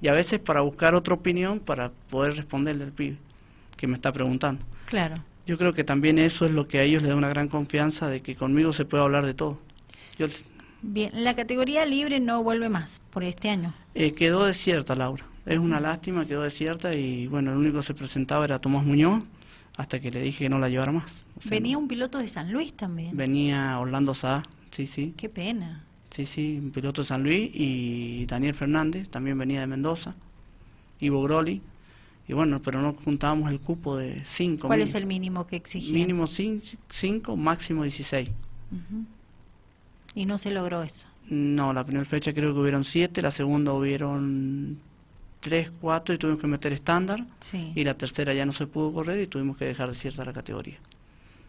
y 0.00 0.06
a 0.06 0.12
veces 0.12 0.38
para 0.38 0.60
buscar 0.60 0.94
otra 0.94 1.14
opinión 1.14 1.58
para 1.58 1.90
poder 2.10 2.36
responderle 2.36 2.84
al 2.84 2.92
pibe 2.92 3.16
que 3.76 3.88
me 3.88 3.94
está 3.94 4.12
preguntando. 4.12 4.64
Claro. 4.86 5.16
Yo 5.46 5.58
creo 5.58 5.72
que 5.72 5.84
también 5.84 6.18
eso 6.18 6.46
es 6.46 6.52
lo 6.52 6.68
que 6.68 6.78
a 6.78 6.82
ellos 6.82 7.02
les 7.02 7.10
da 7.10 7.16
una 7.16 7.28
gran 7.28 7.48
confianza 7.48 8.08
de 8.08 8.20
que 8.20 8.36
conmigo 8.36 8.72
se 8.72 8.84
puede 8.84 9.02
hablar 9.02 9.26
de 9.26 9.34
todo. 9.34 9.58
Bien, 10.82 11.10
la 11.14 11.34
categoría 11.34 11.84
libre 11.84 12.20
no 12.20 12.42
vuelve 12.42 12.68
más 12.68 13.00
por 13.10 13.24
este 13.24 13.50
año. 13.50 13.74
Eh, 13.94 14.12
quedó 14.12 14.44
desierta, 14.44 14.94
Laura. 14.94 15.24
Es 15.46 15.58
una 15.58 15.80
lástima, 15.80 16.26
quedó 16.26 16.42
desierta 16.42 16.94
y 16.94 17.26
bueno, 17.26 17.52
el 17.52 17.58
único 17.58 17.78
que 17.78 17.84
se 17.84 17.94
presentaba 17.94 18.44
era 18.44 18.60
Tomás 18.60 18.84
Muñoz, 18.84 19.24
hasta 19.76 20.00
que 20.00 20.10
le 20.10 20.22
dije 20.22 20.44
que 20.44 20.48
no 20.48 20.58
la 20.58 20.68
llevara 20.68 20.92
más. 20.92 21.10
venía 21.44 21.78
un 21.78 21.88
piloto 21.88 22.18
de 22.18 22.28
San 22.28 22.52
Luis 22.52 22.74
también. 22.74 23.16
Venía 23.16 23.78
Orlando 23.80 24.14
Sá, 24.14 24.44
sí, 24.70 24.86
sí. 24.86 25.14
Qué 25.16 25.28
pena. 25.28 25.84
Sí, 26.10 26.26
sí, 26.26 26.58
un 26.62 26.70
piloto 26.70 27.02
de 27.02 27.08
San 27.08 27.22
Luis 27.22 27.50
y 27.54 28.26
Daniel 28.26 28.54
Fernández, 28.54 29.08
también 29.08 29.38
venía 29.38 29.60
de 29.60 29.66
Mendoza. 29.66 30.14
Ivo 31.00 31.22
Groli, 31.22 31.62
y 32.28 32.34
bueno, 32.34 32.60
pero 32.62 32.80
no 32.80 32.94
juntábamos 32.94 33.50
el 33.50 33.60
cupo 33.60 33.96
de 33.96 34.22
5. 34.24 34.66
¿Cuál 34.66 34.82
es 34.82 34.94
el 34.94 35.06
mínimo 35.06 35.46
que 35.46 35.56
exigía? 35.56 35.92
Mínimo 35.92 36.26
5, 36.26 37.36
máximo 37.36 37.82
16. 37.82 38.30
¿Y 40.14 40.26
no 40.26 40.38
se 40.38 40.50
logró 40.50 40.82
eso? 40.82 41.08
No, 41.28 41.72
la 41.72 41.84
primera 41.84 42.04
fecha 42.04 42.32
creo 42.32 42.52
que 42.52 42.60
hubieron 42.60 42.84
7, 42.84 43.22
la 43.22 43.30
segunda 43.30 43.72
hubieron 43.72 44.78
3, 45.40 45.72
4 45.80 46.14
y 46.14 46.18
tuvimos 46.18 46.40
que 46.40 46.46
meter 46.46 46.72
estándar. 46.72 47.24
Sí. 47.40 47.72
Y 47.74 47.84
la 47.84 47.94
tercera 47.94 48.32
ya 48.34 48.46
no 48.46 48.52
se 48.52 48.66
pudo 48.66 48.92
correr 48.92 49.20
y 49.20 49.26
tuvimos 49.26 49.56
que 49.56 49.64
dejar 49.64 49.88
de 49.88 49.94
cierta 49.94 50.24
la 50.24 50.32
categoría. 50.32 50.78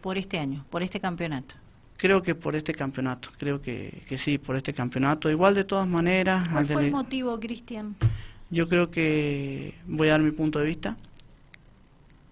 ¿Por 0.00 0.18
este 0.18 0.38
año? 0.38 0.64
¿Por 0.70 0.82
este 0.82 1.00
campeonato? 1.00 1.54
Creo 1.96 2.22
que 2.22 2.34
por 2.34 2.56
este 2.56 2.74
campeonato, 2.74 3.30
creo 3.38 3.62
que, 3.62 4.02
que 4.08 4.18
sí, 4.18 4.38
por 4.38 4.56
este 4.56 4.74
campeonato. 4.74 5.30
Igual 5.30 5.54
de 5.54 5.64
todas 5.64 5.86
maneras... 5.86 6.48
¿Cuál 6.50 6.66
fue 6.66 6.86
el 6.86 6.92
motivo, 6.92 7.38
Cristian? 7.38 7.94
Yo 8.50 8.68
creo 8.68 8.90
que, 8.90 9.74
voy 9.86 10.08
a 10.08 10.12
dar 10.12 10.22
mi 10.22 10.30
punto 10.30 10.58
de 10.58 10.66
vista, 10.66 10.96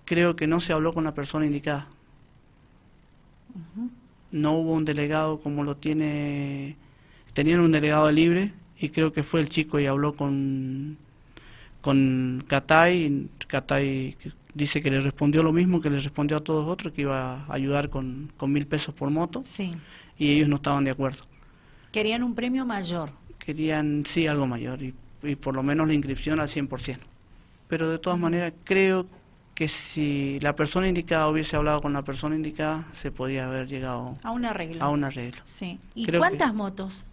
creo 0.05 0.37
que 0.37 0.47
no 0.47 0.61
se 0.61 0.73
habló 0.73 0.93
con 0.93 1.05
la 1.05 1.15
persona 1.15 1.47
indicada. 1.47 1.89
No 4.31 4.53
hubo 4.53 4.73
un 4.73 4.85
delegado 4.85 5.41
como 5.41 5.65
lo 5.65 5.77
tiene, 5.77 6.77
tenían 7.33 7.61
un 7.61 7.73
delegado 7.73 8.11
libre 8.11 8.53
y 8.79 8.91
creo 8.91 9.13
que 9.13 9.23
fue 9.23 9.41
el 9.41 9.49
chico 9.49 9.79
y 9.79 9.87
habló 9.87 10.15
con, 10.15 10.97
con 11.81 12.45
Catay, 12.47 13.29
Catay 13.47 14.17
dice 14.55 14.83
que 14.83 14.91
le 14.91 15.01
respondió 15.01 15.43
lo 15.43 15.53
mismo 15.53 15.81
que 15.81 15.91
le 15.91 15.99
respondió 15.99 16.37
a 16.37 16.41
todos 16.41 16.69
otros, 16.69 16.93
que 16.93 17.03
iba 17.03 17.45
a 17.45 17.53
ayudar 17.53 17.91
con, 17.91 18.33
con 18.37 18.53
mil 18.53 18.67
pesos 18.67 18.95
por 18.95 19.11
moto, 19.11 19.43
sí. 19.45 19.73
y 20.19 20.31
ellos 20.31 20.49
no 20.49 20.57
estaban 20.57 20.85
de 20.85 20.91
acuerdo. 20.91 21.25
Querían 21.91 22.23
un 22.23 22.35
premio 22.35 22.65
mayor. 22.65 23.11
Querían, 23.39 24.05
sí, 24.07 24.27
algo 24.27 24.47
mayor, 24.47 24.83
y 24.83 24.95
y 25.23 25.37
por 25.37 25.55
lo 25.55 25.63
menos 25.63 25.87
la 25.87 25.95
inscripción 25.95 26.41
al 26.41 26.49
100%. 26.49 26.99
Pero 27.69 27.91
de 27.91 27.99
todas 27.99 28.19
maneras 28.19 28.53
creo 28.65 29.07
que 29.55 29.69
si 29.69 30.41
la 30.41 30.57
persona 30.57 30.89
indicada 30.89 31.29
hubiese 31.29 31.57
hablado 31.57 31.83
con 31.83 31.93
la 31.93 32.03
persona 32.03 32.35
indicada, 32.35 32.87
se 32.93 33.11
podía 33.11 33.47
haber 33.47 33.69
llegado 33.69 34.17
a 34.23 34.31
un 34.31 34.45
arreglo. 34.45 34.83
A 34.83 34.89
un 34.89 35.05
arreglo. 35.05 35.41
Sí. 35.45 35.79
¿Y 35.95 36.07
cuántas 36.07 36.55
motos 36.55 37.05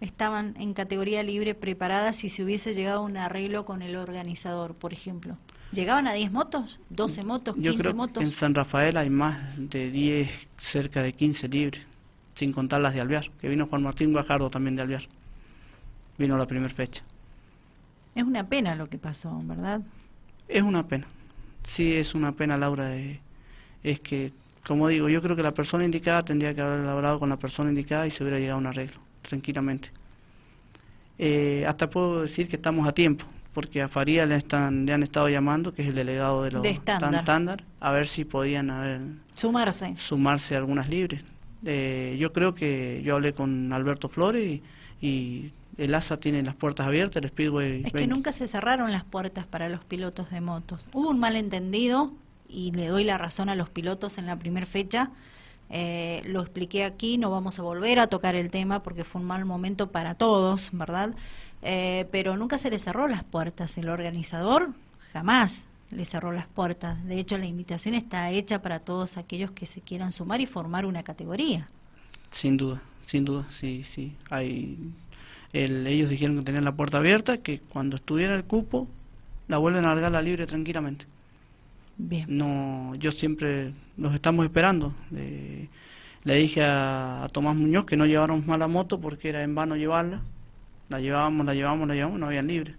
estaban 0.00 0.54
en 0.58 0.74
categoría 0.74 1.22
libre 1.22 1.54
preparadas 1.54 2.16
si 2.16 2.28
se 2.28 2.42
hubiese 2.42 2.74
llegado 2.74 3.00
a 3.00 3.02
un 3.02 3.16
arreglo 3.16 3.64
con 3.64 3.82
el 3.82 3.96
organizador, 3.96 4.74
por 4.74 4.92
ejemplo? 4.92 5.36
¿Llegaban 5.72 6.06
a 6.06 6.12
10 6.12 6.32
motos? 6.32 6.80
¿12 6.94 7.24
motos? 7.24 7.56
¿15 7.56 7.60
Yo 7.60 7.76
creo 7.76 7.94
motos? 7.94 8.18
Que 8.18 8.24
en 8.24 8.30
San 8.30 8.54
Rafael 8.54 8.96
hay 8.96 9.08
más 9.08 9.40
de 9.56 9.90
10, 9.90 10.30
cerca 10.58 11.02
de 11.02 11.14
15 11.14 11.48
libres, 11.48 11.82
sin 12.34 12.52
contar 12.52 12.80
las 12.82 12.92
de 12.92 13.00
Alvear, 13.00 13.30
que 13.40 13.48
vino 13.48 13.66
Juan 13.66 13.82
Martín 13.82 14.12
Guajardo 14.12 14.50
también 14.50 14.76
de 14.76 14.82
Alvear. 14.82 15.02
Vino 16.18 16.36
la 16.36 16.46
primera 16.46 16.72
fecha. 16.74 17.02
Es 18.14 18.24
una 18.24 18.46
pena 18.46 18.74
lo 18.74 18.88
que 18.88 18.98
pasó, 18.98 19.40
¿verdad? 19.44 19.80
Es 20.48 20.62
una 20.62 20.86
pena. 20.86 21.06
Sí, 21.64 21.94
es 21.94 22.14
una 22.14 22.32
pena, 22.32 22.56
Laura. 22.56 22.94
es 23.82 24.00
que, 24.00 24.32
como 24.66 24.88
digo, 24.88 25.08
yo 25.08 25.22
creo 25.22 25.36
que 25.36 25.42
la 25.42 25.52
persona 25.52 25.84
indicada 25.84 26.22
tendría 26.22 26.54
que 26.54 26.60
haber 26.60 26.86
hablado 26.86 27.18
con 27.18 27.28
la 27.30 27.36
persona 27.36 27.70
indicada 27.70 28.06
y 28.06 28.10
se 28.10 28.22
hubiera 28.22 28.38
llegado 28.38 28.56
a 28.56 28.60
un 28.60 28.66
arreglo, 28.66 29.00
tranquilamente. 29.22 29.90
Eh, 31.18 31.64
hasta 31.66 31.88
puedo 31.88 32.22
decir 32.22 32.48
que 32.48 32.56
estamos 32.56 32.86
a 32.86 32.92
tiempo, 32.92 33.24
porque 33.54 33.80
a 33.80 33.88
Faría 33.88 34.26
le, 34.26 34.36
están, 34.36 34.86
le 34.86 34.92
han 34.92 35.02
estado 35.02 35.28
llamando, 35.28 35.72
que 35.72 35.82
es 35.82 35.88
el 35.88 35.94
delegado 35.94 36.42
de 36.42 36.50
los 36.50 36.64
estándar, 36.64 37.64
a 37.80 37.92
ver 37.92 38.08
si 38.08 38.24
podían 38.24 38.70
haber, 38.70 39.00
sumarse 39.34 39.94
sumarse 39.96 40.56
algunas 40.56 40.88
libres. 40.88 41.22
Eh, 41.64 42.16
yo 42.18 42.32
creo 42.32 42.54
que 42.54 43.02
yo 43.04 43.14
hablé 43.14 43.34
con 43.34 43.72
Alberto 43.72 44.08
Flores 44.08 44.60
y 45.00 45.52
el 45.78 45.94
ASA 45.94 46.18
tiene 46.18 46.42
las 46.42 46.54
puertas 46.54 46.86
abiertas, 46.86 47.22
el 47.22 47.28
Speedway. 47.30 47.82
Es 47.84 47.92
que 47.92 48.06
nunca 48.06 48.32
se 48.32 48.46
cerraron 48.46 48.92
las 48.92 49.04
puertas 49.04 49.46
para 49.46 49.68
los 49.68 49.84
pilotos 49.84 50.30
de 50.30 50.40
motos. 50.40 50.88
Hubo 50.92 51.10
un 51.10 51.18
malentendido 51.18 52.12
y 52.48 52.72
le 52.72 52.88
doy 52.88 53.04
la 53.04 53.18
razón 53.18 53.48
a 53.48 53.54
los 53.54 53.70
pilotos 53.70 54.18
en 54.18 54.26
la 54.26 54.38
primera 54.38 54.66
fecha. 54.66 55.10
Eh, 55.70 56.22
lo 56.26 56.42
expliqué 56.42 56.84
aquí, 56.84 57.16
no 57.16 57.30
vamos 57.30 57.58
a 57.58 57.62
volver 57.62 57.98
a 57.98 58.06
tocar 58.06 58.34
el 58.34 58.50
tema 58.50 58.82
porque 58.82 59.04
fue 59.04 59.22
un 59.22 59.26
mal 59.26 59.44
momento 59.46 59.90
para 59.90 60.14
todos, 60.14 60.70
¿verdad? 60.72 61.14
Eh, 61.62 62.06
pero 62.10 62.36
nunca 62.36 62.58
se 62.58 62.70
le 62.70 62.78
cerró 62.78 63.08
las 63.08 63.24
puertas. 63.24 63.78
El 63.78 63.88
organizador 63.88 64.74
jamás 65.12 65.66
le 65.90 66.04
cerró 66.04 66.32
las 66.32 66.46
puertas. 66.46 67.02
De 67.06 67.18
hecho, 67.18 67.38
la 67.38 67.46
invitación 67.46 67.94
está 67.94 68.30
hecha 68.30 68.60
para 68.60 68.80
todos 68.80 69.16
aquellos 69.16 69.52
que 69.52 69.64
se 69.64 69.80
quieran 69.80 70.12
sumar 70.12 70.40
y 70.40 70.46
formar 70.46 70.84
una 70.84 71.02
categoría. 71.02 71.68
Sin 72.30 72.56
duda, 72.56 72.82
sin 73.06 73.24
duda, 73.24 73.46
sí, 73.50 73.84
sí. 73.84 74.14
Hay, 74.30 74.78
ellos 75.52 76.10
dijeron 76.10 76.38
que 76.38 76.44
tenían 76.44 76.64
la 76.64 76.72
puerta 76.74 76.98
abierta, 76.98 77.38
que 77.38 77.60
cuando 77.60 77.96
estuviera 77.96 78.34
el 78.34 78.44
cupo, 78.44 78.88
la 79.48 79.58
vuelven 79.58 79.84
a 79.84 79.88
largar 79.88 80.12
la 80.12 80.22
libre 80.22 80.46
tranquilamente. 80.46 81.06
Bien. 81.98 82.24
No, 82.28 82.94
yo 82.96 83.12
siempre 83.12 83.72
los 83.96 84.14
estamos 84.14 84.44
esperando. 84.44 84.94
le 85.10 86.34
dije 86.34 86.62
a, 86.64 87.26
Tomás 87.32 87.54
Muñoz 87.56 87.84
que 87.84 87.96
no 87.96 88.06
lleváramos 88.06 88.46
más 88.46 88.58
la 88.58 88.68
moto 88.68 89.00
porque 89.00 89.28
era 89.28 89.42
en 89.42 89.54
vano 89.54 89.76
llevarla. 89.76 90.22
La 90.88 91.00
llevábamos, 91.00 91.46
la 91.46 91.54
llevábamos, 91.54 91.88
la 91.88 91.94
llevábamos, 91.94 92.20
no 92.20 92.26
habían 92.26 92.46
libre. 92.46 92.74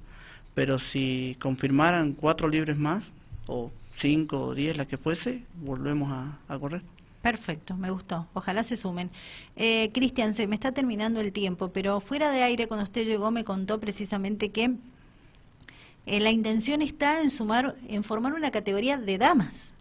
Pero 0.54 0.80
si 0.80 1.38
confirmaran 1.40 2.14
cuatro 2.14 2.48
libres 2.48 2.78
más, 2.78 3.04
o 3.48 3.72
cinco 3.98 4.40
o 4.40 4.56
diez, 4.56 4.78
la 4.78 4.86
que 4.86 4.98
fuese, 4.98 5.44
volvemos 5.56 6.12
a, 6.12 6.60
correr. 6.60 6.82
Perfecto, 7.24 7.78
me 7.78 7.90
gustó. 7.90 8.28
Ojalá 8.34 8.64
se 8.64 8.76
sumen. 8.76 9.10
Eh, 9.56 9.92
Cristian, 9.94 10.36
se 10.36 10.46
me 10.46 10.56
está 10.56 10.74
terminando 10.74 11.22
el 11.22 11.32
tiempo, 11.32 11.70
pero 11.70 12.02
fuera 12.02 12.30
de 12.30 12.44
aire, 12.44 12.68
cuando 12.68 12.84
usted 12.84 13.06
llegó, 13.06 13.32
me 13.32 13.46
contó 13.46 13.80
precisamente 13.80 14.50
que 14.50 14.76
eh, 16.06 16.20
la 16.20 16.32
intención 16.32 16.82
está 16.82 17.22
en 17.22 17.30
sumar, 17.30 17.78
en 17.88 18.04
formar 18.04 18.34
una 18.34 18.52
categoría 18.52 18.98
de 18.98 19.18
damas. 19.18 19.72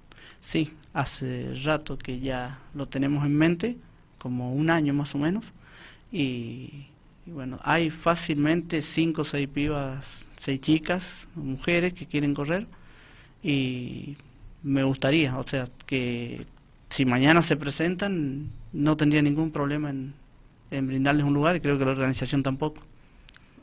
Sí, 0.40 0.72
hace 0.94 1.52
rato 1.64 1.98
que 1.98 2.20
ya 2.20 2.60
lo 2.74 2.86
tenemos 2.86 3.26
en 3.26 3.36
mente, 3.36 3.76
como 4.18 4.54
un 4.54 4.70
año 4.70 4.94
más 4.94 5.12
o 5.16 5.18
menos, 5.18 5.44
y, 6.12 6.86
bueno, 7.26 7.58
hay 7.64 7.90
fácilmente 7.90 8.82
cinco 8.82 9.22
o 9.22 9.24
seis 9.24 9.48
pibas, 9.48 10.06
seis 10.38 10.60
chicas, 10.60 11.26
mujeres 11.34 11.92
que 11.92 12.06
quieren 12.06 12.34
correr, 12.34 12.68
y 13.42 14.16
me 14.62 14.84
gustaría, 14.84 15.36
o 15.36 15.42
sea, 15.42 15.68
que 15.86 16.46
si 16.92 17.06
mañana 17.06 17.40
se 17.40 17.56
presentan, 17.56 18.50
no 18.72 18.96
tendría 18.96 19.22
ningún 19.22 19.50
problema 19.50 19.88
en, 19.88 20.12
en 20.70 20.86
brindarles 20.86 21.24
un 21.24 21.32
lugar, 21.32 21.56
y 21.56 21.60
creo 21.60 21.78
que 21.78 21.84
la 21.86 21.92
organización 21.92 22.42
tampoco. 22.42 22.82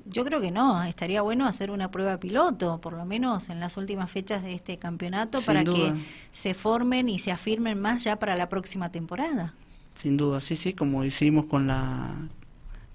Yo 0.05 0.25
creo 0.25 0.41
que 0.41 0.49
no, 0.49 0.81
estaría 0.83 1.21
bueno 1.21 1.45
hacer 1.45 1.69
una 1.69 1.91
prueba 1.91 2.19
piloto, 2.19 2.81
por 2.81 2.93
lo 2.93 3.05
menos 3.05 3.49
en 3.49 3.59
las 3.59 3.77
últimas 3.77 4.09
fechas 4.09 4.43
de 4.43 4.55
este 4.55 4.79
campeonato, 4.79 5.41
para 5.41 5.63
que 5.63 5.93
se 6.31 6.55
formen 6.55 7.07
y 7.09 7.19
se 7.19 7.31
afirmen 7.31 7.79
más 7.79 8.03
ya 8.03 8.17
para 8.17 8.35
la 8.35 8.49
próxima 8.49 8.91
temporada. 8.91 9.53
Sin 9.93 10.17
duda, 10.17 10.41
sí, 10.41 10.55
sí, 10.55 10.73
como 10.73 11.03
hicimos 11.03 11.45
con 11.45 11.67
la 11.67 12.15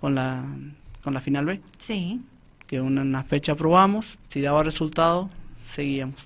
con 0.00 0.16
la 0.16 0.44
con 1.04 1.14
la 1.14 1.20
final 1.20 1.44
B. 1.44 1.60
Sí. 1.78 2.20
Que 2.66 2.80
una, 2.80 3.02
una 3.02 3.22
fecha 3.22 3.54
probamos, 3.54 4.18
si 4.30 4.40
daba 4.40 4.64
resultado, 4.64 5.30
seguíamos. 5.72 6.16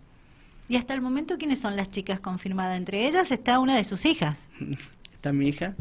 ¿Y 0.68 0.76
hasta 0.76 0.92
el 0.94 1.00
momento 1.00 1.38
quiénes 1.38 1.60
son 1.60 1.76
las 1.76 1.90
chicas 1.90 2.20
confirmadas? 2.20 2.76
Entre 2.76 3.06
ellas 3.06 3.30
está 3.30 3.58
una 3.58 3.75
de 3.75 3.84
sus 3.84 4.04
hijas. 4.04 4.48
Está 5.14 5.32
mi 5.32 5.48
hija, 5.48 5.75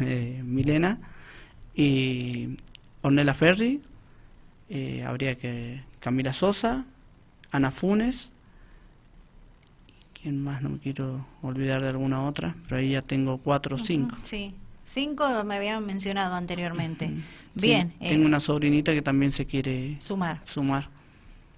eh, 0.00 0.42
Milena, 0.44 0.98
y 1.74 2.58
Ornella 3.00 3.32
Ferri, 3.32 3.80
eh, 4.68 5.02
habría 5.06 5.36
que 5.36 5.82
Camila 6.00 6.34
Sosa, 6.34 6.84
Ana 7.50 7.70
Funes, 7.70 8.30
¿quién 10.20 10.42
más? 10.42 10.60
No 10.60 10.68
me 10.68 10.78
quiero 10.78 11.26
olvidar 11.40 11.80
de 11.80 11.88
alguna 11.88 12.26
otra, 12.26 12.54
pero 12.64 12.76
ahí 12.76 12.90
ya 12.90 13.00
tengo 13.00 13.38
cuatro 13.38 13.76
o 13.76 13.78
cinco. 13.78 14.16
Sí, 14.22 14.54
cinco 14.84 15.26
me 15.44 15.56
habían 15.56 15.86
mencionado 15.86 16.34
anteriormente. 16.34 17.10
Bien. 17.54 17.94
tengo 18.00 18.24
eh, 18.24 18.26
una 18.26 18.40
sobrinita 18.40 18.92
que 18.92 19.00
también 19.00 19.32
se 19.32 19.46
quiere 19.46 19.96
sumar. 19.98 20.42
sumar. 20.44 20.90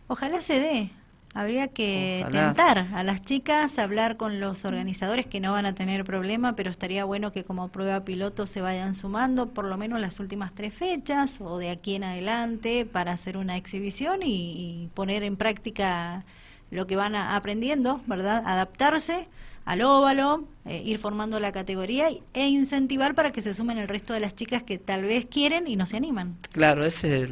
Ojalá 0.06 0.40
se 0.40 0.60
dé. 0.60 0.90
Habría 1.36 1.68
que 1.68 2.24
tentar 2.32 2.88
a 2.94 3.02
las 3.02 3.22
chicas, 3.22 3.78
hablar 3.78 4.16
con 4.16 4.40
los 4.40 4.64
organizadores 4.64 5.26
que 5.26 5.38
no 5.38 5.52
van 5.52 5.66
a 5.66 5.74
tener 5.74 6.02
problema, 6.02 6.56
pero 6.56 6.70
estaría 6.70 7.04
bueno 7.04 7.30
que 7.30 7.44
como 7.44 7.68
prueba 7.68 8.06
piloto 8.06 8.46
se 8.46 8.62
vayan 8.62 8.94
sumando 8.94 9.50
por 9.50 9.66
lo 9.66 9.76
menos 9.76 10.00
las 10.00 10.18
últimas 10.18 10.54
tres 10.54 10.72
fechas 10.72 11.38
o 11.42 11.58
de 11.58 11.68
aquí 11.68 11.94
en 11.94 12.04
adelante 12.04 12.86
para 12.86 13.12
hacer 13.12 13.36
una 13.36 13.58
exhibición 13.58 14.20
y, 14.22 14.88
poner 14.94 15.24
en 15.24 15.36
práctica 15.36 16.24
lo 16.70 16.86
que 16.86 16.96
van 16.96 17.14
aprendiendo, 17.14 18.00
¿verdad? 18.06 18.42
Adaptarse 18.46 19.28
al 19.66 19.82
óvalo, 19.82 20.44
eh, 20.64 20.82
ir 20.86 20.96
formando 20.96 21.38
la 21.38 21.52
categoría 21.52 22.08
e 22.32 22.48
incentivar 22.48 23.14
para 23.14 23.30
que 23.32 23.42
se 23.42 23.52
sumen 23.52 23.76
el 23.76 23.88
resto 23.88 24.14
de 24.14 24.20
las 24.20 24.34
chicas 24.34 24.62
que 24.62 24.78
tal 24.78 25.02
vez 25.02 25.26
quieren 25.26 25.66
y 25.66 25.76
no 25.76 25.84
se 25.84 25.98
animan. 25.98 26.38
Claro, 26.52 26.86
ese 26.86 27.28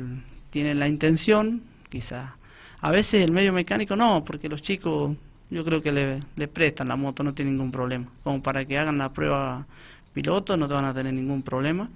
tienen 0.51 0.79
la 0.79 0.89
intención, 0.89 1.63
quizá 1.89 2.37
a 2.85 2.91
veces 2.91 3.25
el 3.25 3.33
medio 3.33 3.51
mecánico 3.55 3.97
no, 3.97 4.23
porque 4.27 4.47
los 4.47 4.61
chicos 4.61 5.17
yo 5.49 5.65
creo 5.65 5.81
que 5.83 5.91
le, 5.91 6.49
prestan 6.49 6.89
la 6.89 6.97
moto, 6.97 7.23
no 7.23 7.33
tienen 7.33 7.55
ningún 7.55 7.71
problema. 7.71 8.09
Como 8.23 8.43
para 8.43 8.67
que 8.67 8.77
hagan 8.77 8.99
la 8.99 9.11
prueba 9.11 9.67
piloto 10.13 10.59
no 10.59 10.69
te 10.69 10.75
van 10.75 10.85
a 10.85 10.93
tener 10.93 11.15
ningún 11.15 11.43
problema. 11.43 11.89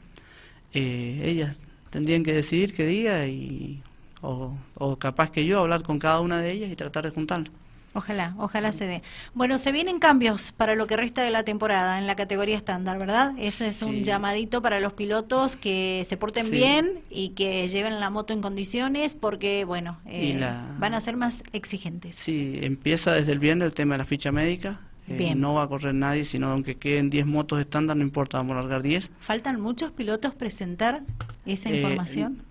Eh, 0.72 1.20
ellas 1.24 1.61
tendrían 1.90 2.24
que 2.24 2.33
decidir 2.33 2.72
qué 2.72 2.87
día 2.87 3.27
y 3.27 3.83
o, 4.22 4.57
o 4.77 4.96
capaz 4.96 5.31
que 5.31 5.44
yo 5.44 5.61
hablar 5.61 5.83
con 5.83 5.98
cada 5.98 6.20
una 6.20 6.40
de 6.40 6.53
ellas 6.53 6.72
y 6.72 6.77
tratar 6.77 7.05
de 7.05 7.11
juntarlas. 7.11 7.53
Ojalá, 7.94 8.35
ojalá 8.38 8.72
se 8.72 8.87
dé. 8.87 9.03
Bueno, 9.35 9.59
se 9.59 9.72
vienen 9.72 9.98
cambios 9.98 10.53
para 10.53 10.74
lo 10.74 10.87
que 10.87 10.96
resta 10.96 11.22
de 11.22 11.31
la 11.31 11.42
temporada 11.42 11.98
en 11.98 12.07
la 12.07 12.16
categoría 12.16 12.57
estándar, 12.57 12.98
¿verdad? 12.98 13.33
Ese 13.38 13.68
es 13.68 13.83
un 13.83 14.05
llamadito 14.05 14.61
para 14.62 14.79
los 14.79 14.92
pilotos 14.92 15.57
que 15.57 16.05
se 16.07 16.16
porten 16.16 16.51
bien 16.51 17.01
y 17.11 17.31
que 17.31 17.66
lleven 17.68 17.98
la 17.98 18.11
moto 18.11 18.33
en 18.33 18.40
condiciones 18.40 19.14
porque, 19.14 19.64
bueno, 19.64 19.98
eh, 20.07 20.38
van 20.79 20.94
a 20.94 21.01
ser 21.01 21.16
más 21.16 21.42
exigentes. 21.53 22.16
Sí, 22.16 22.59
empieza 22.62 23.12
desde 23.12 23.33
el 23.33 23.38
viernes 23.38 23.66
el 23.66 23.74
tema 23.74 23.94
de 23.94 23.98
la 23.98 24.05
ficha 24.05 24.33
médica. 24.33 24.81
Eh, 25.09 25.16
bien. 25.16 25.40
No 25.40 25.55
va 25.55 25.62
a 25.64 25.68
correr 25.68 25.94
nadie, 25.94 26.24
sino 26.27 26.48
aunque 26.48 26.77
queden 26.77 27.09
10 27.09 27.27
motos 27.27 27.59
estándar, 27.61 27.96
no 27.96 28.03
importa, 28.03 28.37
vamos 28.37 28.57
a 28.57 28.61
largar 28.61 28.83
10. 28.83 29.11
¿Faltan 29.20 29.61
muchos 29.61 29.90
pilotos 29.90 30.35
presentar 30.35 31.01
esa 31.46 31.70
eh, 31.70 31.77
información? 31.77 32.42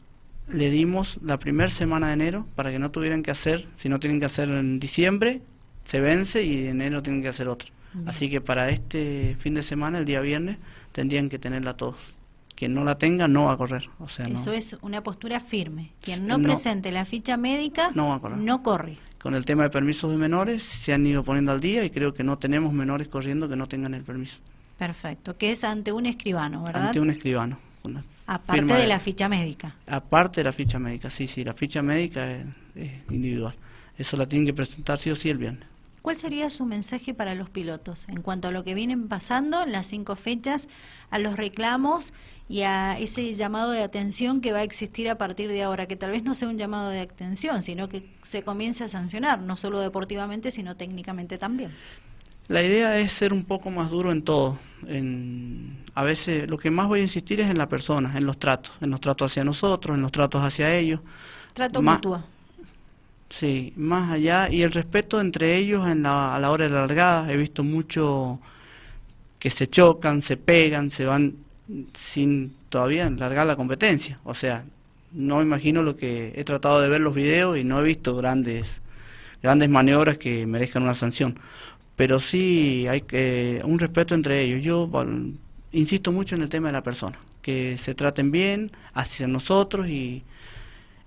Le 0.50 0.70
dimos 0.70 1.20
la 1.22 1.38
primera 1.38 1.70
semana 1.70 2.08
de 2.08 2.14
enero 2.14 2.46
para 2.56 2.72
que 2.72 2.80
no 2.80 2.92
tuvieran 2.92 3.24
que 3.24 3.32
hacer, 3.32 3.68
si 3.78 3.90
no 3.90 4.00
tienen 4.00 4.20
que 4.20 4.26
hacer 4.26 4.50
en 4.50 4.80
diciembre, 4.80 5.42
se 5.86 6.00
vence 6.00 6.44
y 6.44 6.68
en 6.68 6.82
enero 6.82 7.02
tienen 7.04 7.22
que 7.22 7.30
hacer 7.30 7.48
otro. 7.48 7.70
Así 8.06 8.30
que 8.30 8.42
para 8.42 8.70
este 8.70 9.38
fin 9.40 9.56
de 9.56 9.64
semana, 9.64 9.98
el 9.98 10.06
día 10.06 10.22
viernes, 10.22 10.58
tendrían 10.92 11.30
que 11.30 11.40
tenerla 11.40 11.76
todos. 11.76 11.98
Quien 12.56 12.74
no 12.74 12.84
la 12.84 12.98
tenga 12.98 13.28
no 13.28 13.46
va 13.46 13.54
a 13.54 13.58
correr. 13.58 13.90
O 14.00 14.08
sea, 14.08 14.28
Eso 14.28 14.52
es 14.52 14.78
una 14.82 15.02
postura 15.02 15.40
firme. 15.40 15.92
Quien 16.02 16.28
no, 16.28 16.40
presente 16.40 16.92
la 16.92 17.06
ficha 17.06 17.38
médica 17.38 17.92
no, 17.96 18.10
va 18.10 18.16
a 18.16 18.20
correr. 18.20 18.38
no 18.38 18.62
corre. 18.62 18.98
Con 19.20 19.36
el 19.36 19.46
tema 19.46 19.64
de 19.64 19.70
permisos 19.70 20.12
de 20.12 20.18
menores 20.18 20.64
se 20.64 20.94
han 20.94 21.06
ido 21.06 21.24
poniendo 21.24 21.52
al 21.52 21.60
día 21.60 21.84
y 21.84 21.90
creo 21.90 22.14
que 22.14 22.24
no 22.24 22.38
tenemos 22.38 22.74
menores 22.74 23.08
corriendo 23.08 23.50
que 23.50 23.56
no 23.56 23.68
tengan 23.68 23.94
el 23.94 24.04
permiso. 24.04 24.38
Perfecto, 24.78 25.38
que 25.38 25.52
es 25.52 25.64
ante 25.64 25.92
un 25.92 26.06
escribano, 26.06 26.64
¿verdad? 26.64 26.88
Ante 26.88 27.00
un 27.00 27.10
escribano. 27.10 27.58
Aparte 28.28 28.74
de, 28.74 28.88
la 28.88 29.00
ficha 29.00 29.30
médica. 29.30 29.76
Aparte 29.88 30.42
de 30.42 30.44
la 30.44 30.52
ficha 30.52 30.78
médica, 30.78 31.10
sí, 31.10 31.28
sí, 31.28 31.46
la 31.46 31.54
ficha 31.54 31.82
médica 31.82 32.30
es, 32.30 32.46
individual. 33.10 33.56
Eso 33.98 34.18
la 34.18 34.26
tienen 34.26 34.46
que 34.46 34.54
presentar 34.54 35.00
sí 35.00 35.10
o 35.10 35.16
sí 35.16 35.30
el 35.30 35.38
viernes. 35.38 35.64
¿Cuál 36.02 36.18
sería 36.18 36.50
su 36.50 36.66
mensaje 36.66 37.14
para 37.14 37.36
los 37.36 37.50
pilotos 37.50 38.08
en 38.10 38.22
cuanto 38.22 38.50
a 38.50 38.52
lo 38.52 38.64
que 38.64 38.74
vienen 38.74 39.08
pasando, 39.08 39.66
las 39.66 39.88
cinco 39.88 40.16
fechas, 40.16 40.68
a 41.10 41.20
los 41.20 41.38
reclamos 41.38 42.14
y 42.50 42.62
a 42.62 42.98
ese 43.00 43.34
llamado 43.34 43.72
de 43.72 43.82
atención 43.82 44.42
que 44.42 44.52
va 44.52 44.60
a 44.60 44.64
existir 44.64 45.10
a 45.10 45.18
partir 45.18 45.50
de 45.50 45.64
ahora, 45.64 45.86
que 45.86 45.96
tal 45.96 46.12
vez 46.12 46.24
no 46.24 46.36
sea 46.36 46.50
un 46.50 46.58
llamado 46.58 46.90
de 46.90 47.02
atención, 47.02 47.62
sino 47.62 47.90
que 47.90 48.10
se 48.24 48.44
comience 48.44 48.84
a 48.84 48.88
sancionar, 48.90 49.40
no 49.40 49.58
solo 49.58 49.80
deportivamente, 49.80 50.52
sino 50.52 50.76
técnicamente 50.76 51.38
también? 51.38 51.72
La 52.48 52.64
idea 52.64 52.98
es 53.00 53.12
ser 53.12 53.34
un 53.34 53.44
poco 53.44 53.70
más 53.70 53.92
duro 53.92 54.12
en 54.12 54.22
todo. 54.22 54.58
En, 54.88 55.78
a 55.96 56.04
veces 56.04 56.50
lo 56.50 56.58
que 56.58 56.72
más 56.72 56.88
voy 56.88 57.02
a 57.02 57.04
insistir 57.04 57.42
es 57.42 57.50
en 57.50 57.58
la 57.58 57.68
persona, 57.68 58.18
en 58.18 58.26
los 58.26 58.38
tratos, 58.38 58.72
en 58.80 58.90
los 58.90 59.02
tratos 59.02 59.32
hacia 59.32 59.44
nosotros, 59.44 59.96
en 59.96 60.02
los 60.02 60.12
tratos 60.12 60.44
hacia 60.44 60.74
ellos. 60.76 61.02
Trato 61.54 61.82
mutuo. 61.82 62.24
Sí, 63.30 63.74
más 63.76 64.12
allá 64.12 64.50
y 64.50 64.62
el 64.62 64.72
respeto 64.72 65.20
entre 65.20 65.58
ellos 65.58 65.86
en 65.88 66.04
la, 66.04 66.36
a 66.36 66.40
la 66.40 66.52
hora 66.52 66.66
de 66.66 66.70
la 66.70 66.82
largada. 66.82 67.32
He 67.32 67.36
visto 67.36 67.64
mucho 67.64 68.40
que 69.40 69.50
se 69.50 69.68
chocan, 69.68 70.22
se 70.22 70.38
pegan, 70.38 70.92
se 70.92 71.06
van 71.06 71.36
sin 71.94 72.56
todavía 72.70 73.10
largar 73.10 73.46
la 73.46 73.58
competencia. 73.58 74.20
O 74.24 74.34
sea, 74.34 74.64
no 75.12 75.42
imagino 75.42 75.84
lo 75.84 75.98
que 75.98 76.32
he 76.36 76.44
tratado 76.46 76.80
de 76.80 76.88
ver 76.88 77.02
los 77.02 77.14
videos 77.14 77.58
y 77.58 77.66
no 77.66 77.82
he 77.82 77.84
visto 77.84 78.16
grandes 78.16 78.80
grandes 79.44 79.70
maniobras 79.70 80.18
que 80.18 80.46
merezcan 80.48 80.84
una 80.84 80.96
sanción 80.96 81.38
pero 81.98 82.22
sí 82.22 82.88
hay 82.88 83.02
que 83.02 83.62
un 83.66 83.80
respeto 83.80 84.16
entre 84.16 84.42
ellos. 84.42 84.64
Yo 84.64 84.90
insisto 85.74 86.14
mucho 86.14 86.36
en 86.36 86.44
el 86.44 86.50
tema 86.50 86.70
de 86.70 86.74
la 86.74 86.84
persona, 86.84 87.20
que 87.42 87.78
se 87.78 87.94
traten 87.94 88.32
bien 88.32 88.72
hacia 88.94 89.28
nosotros 89.28 89.90
y, 89.90 90.24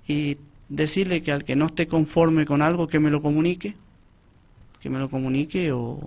y 0.07 0.37
decirle 0.68 1.22
que 1.22 1.33
al 1.33 1.44
que 1.44 1.57
no 1.57 1.66
esté 1.66 1.87
conforme 1.87 2.44
con 2.44 2.61
algo 2.61 2.88
que 2.88 2.98
me 2.98 3.11
lo 3.11 3.22
comunique, 3.22 3.74
que 4.81 4.90
me 4.90 4.98
lo 4.98 5.09
comunique 5.09 5.72
o, 5.72 5.98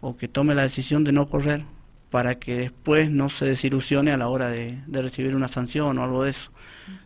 o 0.00 0.16
que 0.16 0.28
tome 0.28 0.54
la 0.54 0.62
decisión 0.62 1.04
de 1.04 1.12
no 1.12 1.28
correr 1.28 1.64
para 2.10 2.36
que 2.36 2.56
después 2.56 3.10
no 3.10 3.28
se 3.28 3.44
desilusione 3.44 4.12
a 4.12 4.16
la 4.16 4.28
hora 4.28 4.48
de, 4.48 4.78
recibir 4.88 5.34
una 5.34 5.48
sanción 5.48 5.98
o 5.98 6.04
algo 6.04 6.24
de 6.24 6.30
eso. 6.30 6.50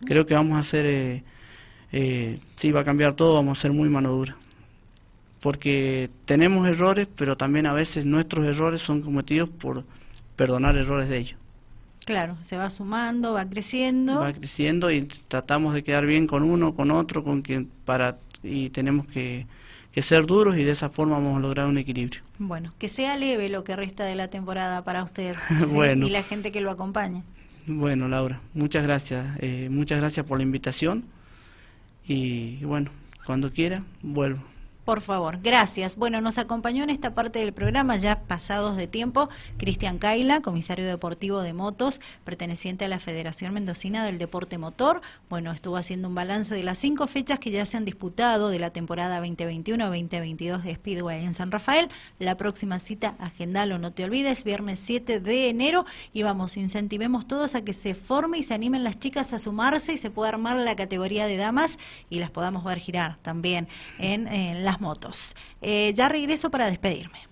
Creo 0.05 0.27
que 0.27 0.35
vamos 0.35 0.57
a 0.57 0.61
hacer, 0.61 0.87
eh, 0.87 1.25
eh, 1.93 2.39
sí 2.57 2.71
va 2.71 2.81
a 2.81 2.85
cambiar 2.85 3.15
todo, 3.15 3.35
vamos 3.35 3.59
a 3.59 3.63
ser 3.63 3.73
muy 3.73 3.89
mano 3.89 4.11
dura. 4.13 4.37
Porque 5.43 6.11
tenemos 6.25 6.67
errores, 6.69 7.09
pero 7.17 7.37
también 7.37 7.67
a 7.67 7.73
veces 7.73 8.05
nuestros 8.05 8.47
errores 8.47 8.83
son 8.83 9.03
cometidos 9.03 9.49
por 9.49 9.85
perdonar 10.37 10.77
errores 10.77 11.09
de 11.09 11.19
ellos. 11.19 11.39
Claro, 12.05 12.37
se 12.41 12.57
va 12.57 12.71
sumando, 12.71 13.35
va 13.35 13.49
creciendo. 13.49 14.21
Va 14.21 14.33
creciendo 14.33 14.91
y 14.91 15.03
tratamos 15.29 15.75
de 15.75 15.85
quedar 15.85 16.07
bien 16.07 16.27
con 16.27 16.43
uno, 16.43 16.75
con 16.75 16.91
otro, 16.91 17.23
con 17.23 17.43
quien 17.43 17.71
para 17.85 18.19
y 18.43 18.71
tenemos 18.71 19.07
que, 19.07 19.47
que 19.93 20.03
ser 20.03 20.27
duros 20.27 20.57
y 20.57 20.65
de 20.65 20.73
esa 20.73 20.89
forma 20.89 21.15
vamos 21.15 21.37
a 21.37 21.41
lograr 21.41 21.67
un 21.67 21.79
equilibrio. 21.79 22.23
Bueno, 22.39 22.73
que 22.79 22.89
sea 22.89 23.17
leve 23.17 23.49
lo 23.49 23.65
que 23.65 23.77
resta 23.77 24.05
de 24.05 24.15
la 24.15 24.29
temporada 24.29 24.83
para 24.83 25.05
usted 25.05 25.37
bueno. 25.73 26.07
y 26.07 26.11
la 26.11 26.23
gente 26.23 26.53
que 26.53 26.61
lo 26.61 26.71
acompaña. 26.71 27.23
Bueno, 27.67 28.09
Laura, 28.09 28.41
muchas 28.55 28.83
gracias. 28.83 29.27
Eh, 29.41 29.69
muchas 29.71 30.01
gracias 30.01 30.27
por 30.27 30.39
la 30.39 30.43
invitación 30.43 31.05
y 32.07 32.57
bueno, 32.65 32.91
cuando 33.27 33.53
quiera, 33.53 33.85
vuelvo. 34.03 34.50
Por 34.91 35.03
favor, 35.03 35.39
gracias. 35.41 35.95
Bueno, 35.95 36.21
nos 36.21 36.37
acompañó 36.37 36.83
en 36.83 36.91
esta 36.91 37.15
parte 37.15 37.39
del 37.39 37.53
programa, 37.53 37.95
ya 37.95 38.25
pasados 38.25 38.77
de 38.77 38.89
tiempo, 38.89 39.29
Cristian 39.57 39.99
Caila, 39.99 40.43
comisario 40.43 40.85
deportivo 40.85 41.43
de 41.43 41.53
motos, 41.53 42.01
perteneciente 42.25 42.87
a 42.87 42.89
la 42.89 42.99
Federación 42.99 43.55
Mendocina 43.55 44.05
del 44.05 44.19
Deporte 44.19 44.59
Motor. 44.59 45.01
Bueno, 45.29 45.53
estuvo 45.53 45.77
haciendo 45.77 46.09
un 46.09 46.17
balance 46.17 46.53
de 46.57 46.65
las 46.65 46.79
cinco 46.79 47.07
fechas 47.07 47.39
que 47.39 47.53
ya 47.53 47.65
se 47.67 47.77
han 47.77 47.85
disputado 47.85 48.49
de 48.49 48.59
la 48.59 48.71
temporada 48.71 49.25
2021-2022 49.25 50.63
de 50.63 50.75
Speedway 50.75 51.25
en 51.25 51.35
San 51.35 51.53
Rafael. 51.53 51.89
La 52.19 52.37
próxima 52.37 52.81
cita, 52.81 53.15
agendalo, 53.21 53.79
no 53.79 53.93
te 53.93 54.03
olvides, 54.03 54.43
viernes 54.43 54.81
7 54.81 55.21
de 55.21 55.51
enero. 55.51 55.87
Y 56.13 56.25
vamos, 56.25 56.57
incentivemos 56.57 57.29
todos 57.29 57.55
a 57.55 57.63
que 57.63 57.75
se 57.75 57.95
forme 57.95 58.39
y 58.39 58.43
se 58.43 58.55
animen 58.55 58.83
las 58.83 58.99
chicas 58.99 59.33
a 59.35 59.39
sumarse 59.39 59.93
y 59.93 59.99
se 59.99 60.11
pueda 60.11 60.31
armar 60.31 60.57
la 60.57 60.75
categoría 60.75 61.29
de 61.29 61.37
damas 61.37 61.79
y 62.09 62.19
las 62.19 62.33
podamos 62.33 62.65
ver 62.65 62.81
girar 62.81 63.19
también 63.23 63.69
en, 64.01 64.27
en 64.27 64.65
las 64.65 64.80
motos. 64.81 65.35
Eh, 65.61 65.93
ya 65.95 66.09
regreso 66.09 66.51
para 66.51 66.67
despedirme. 66.71 67.29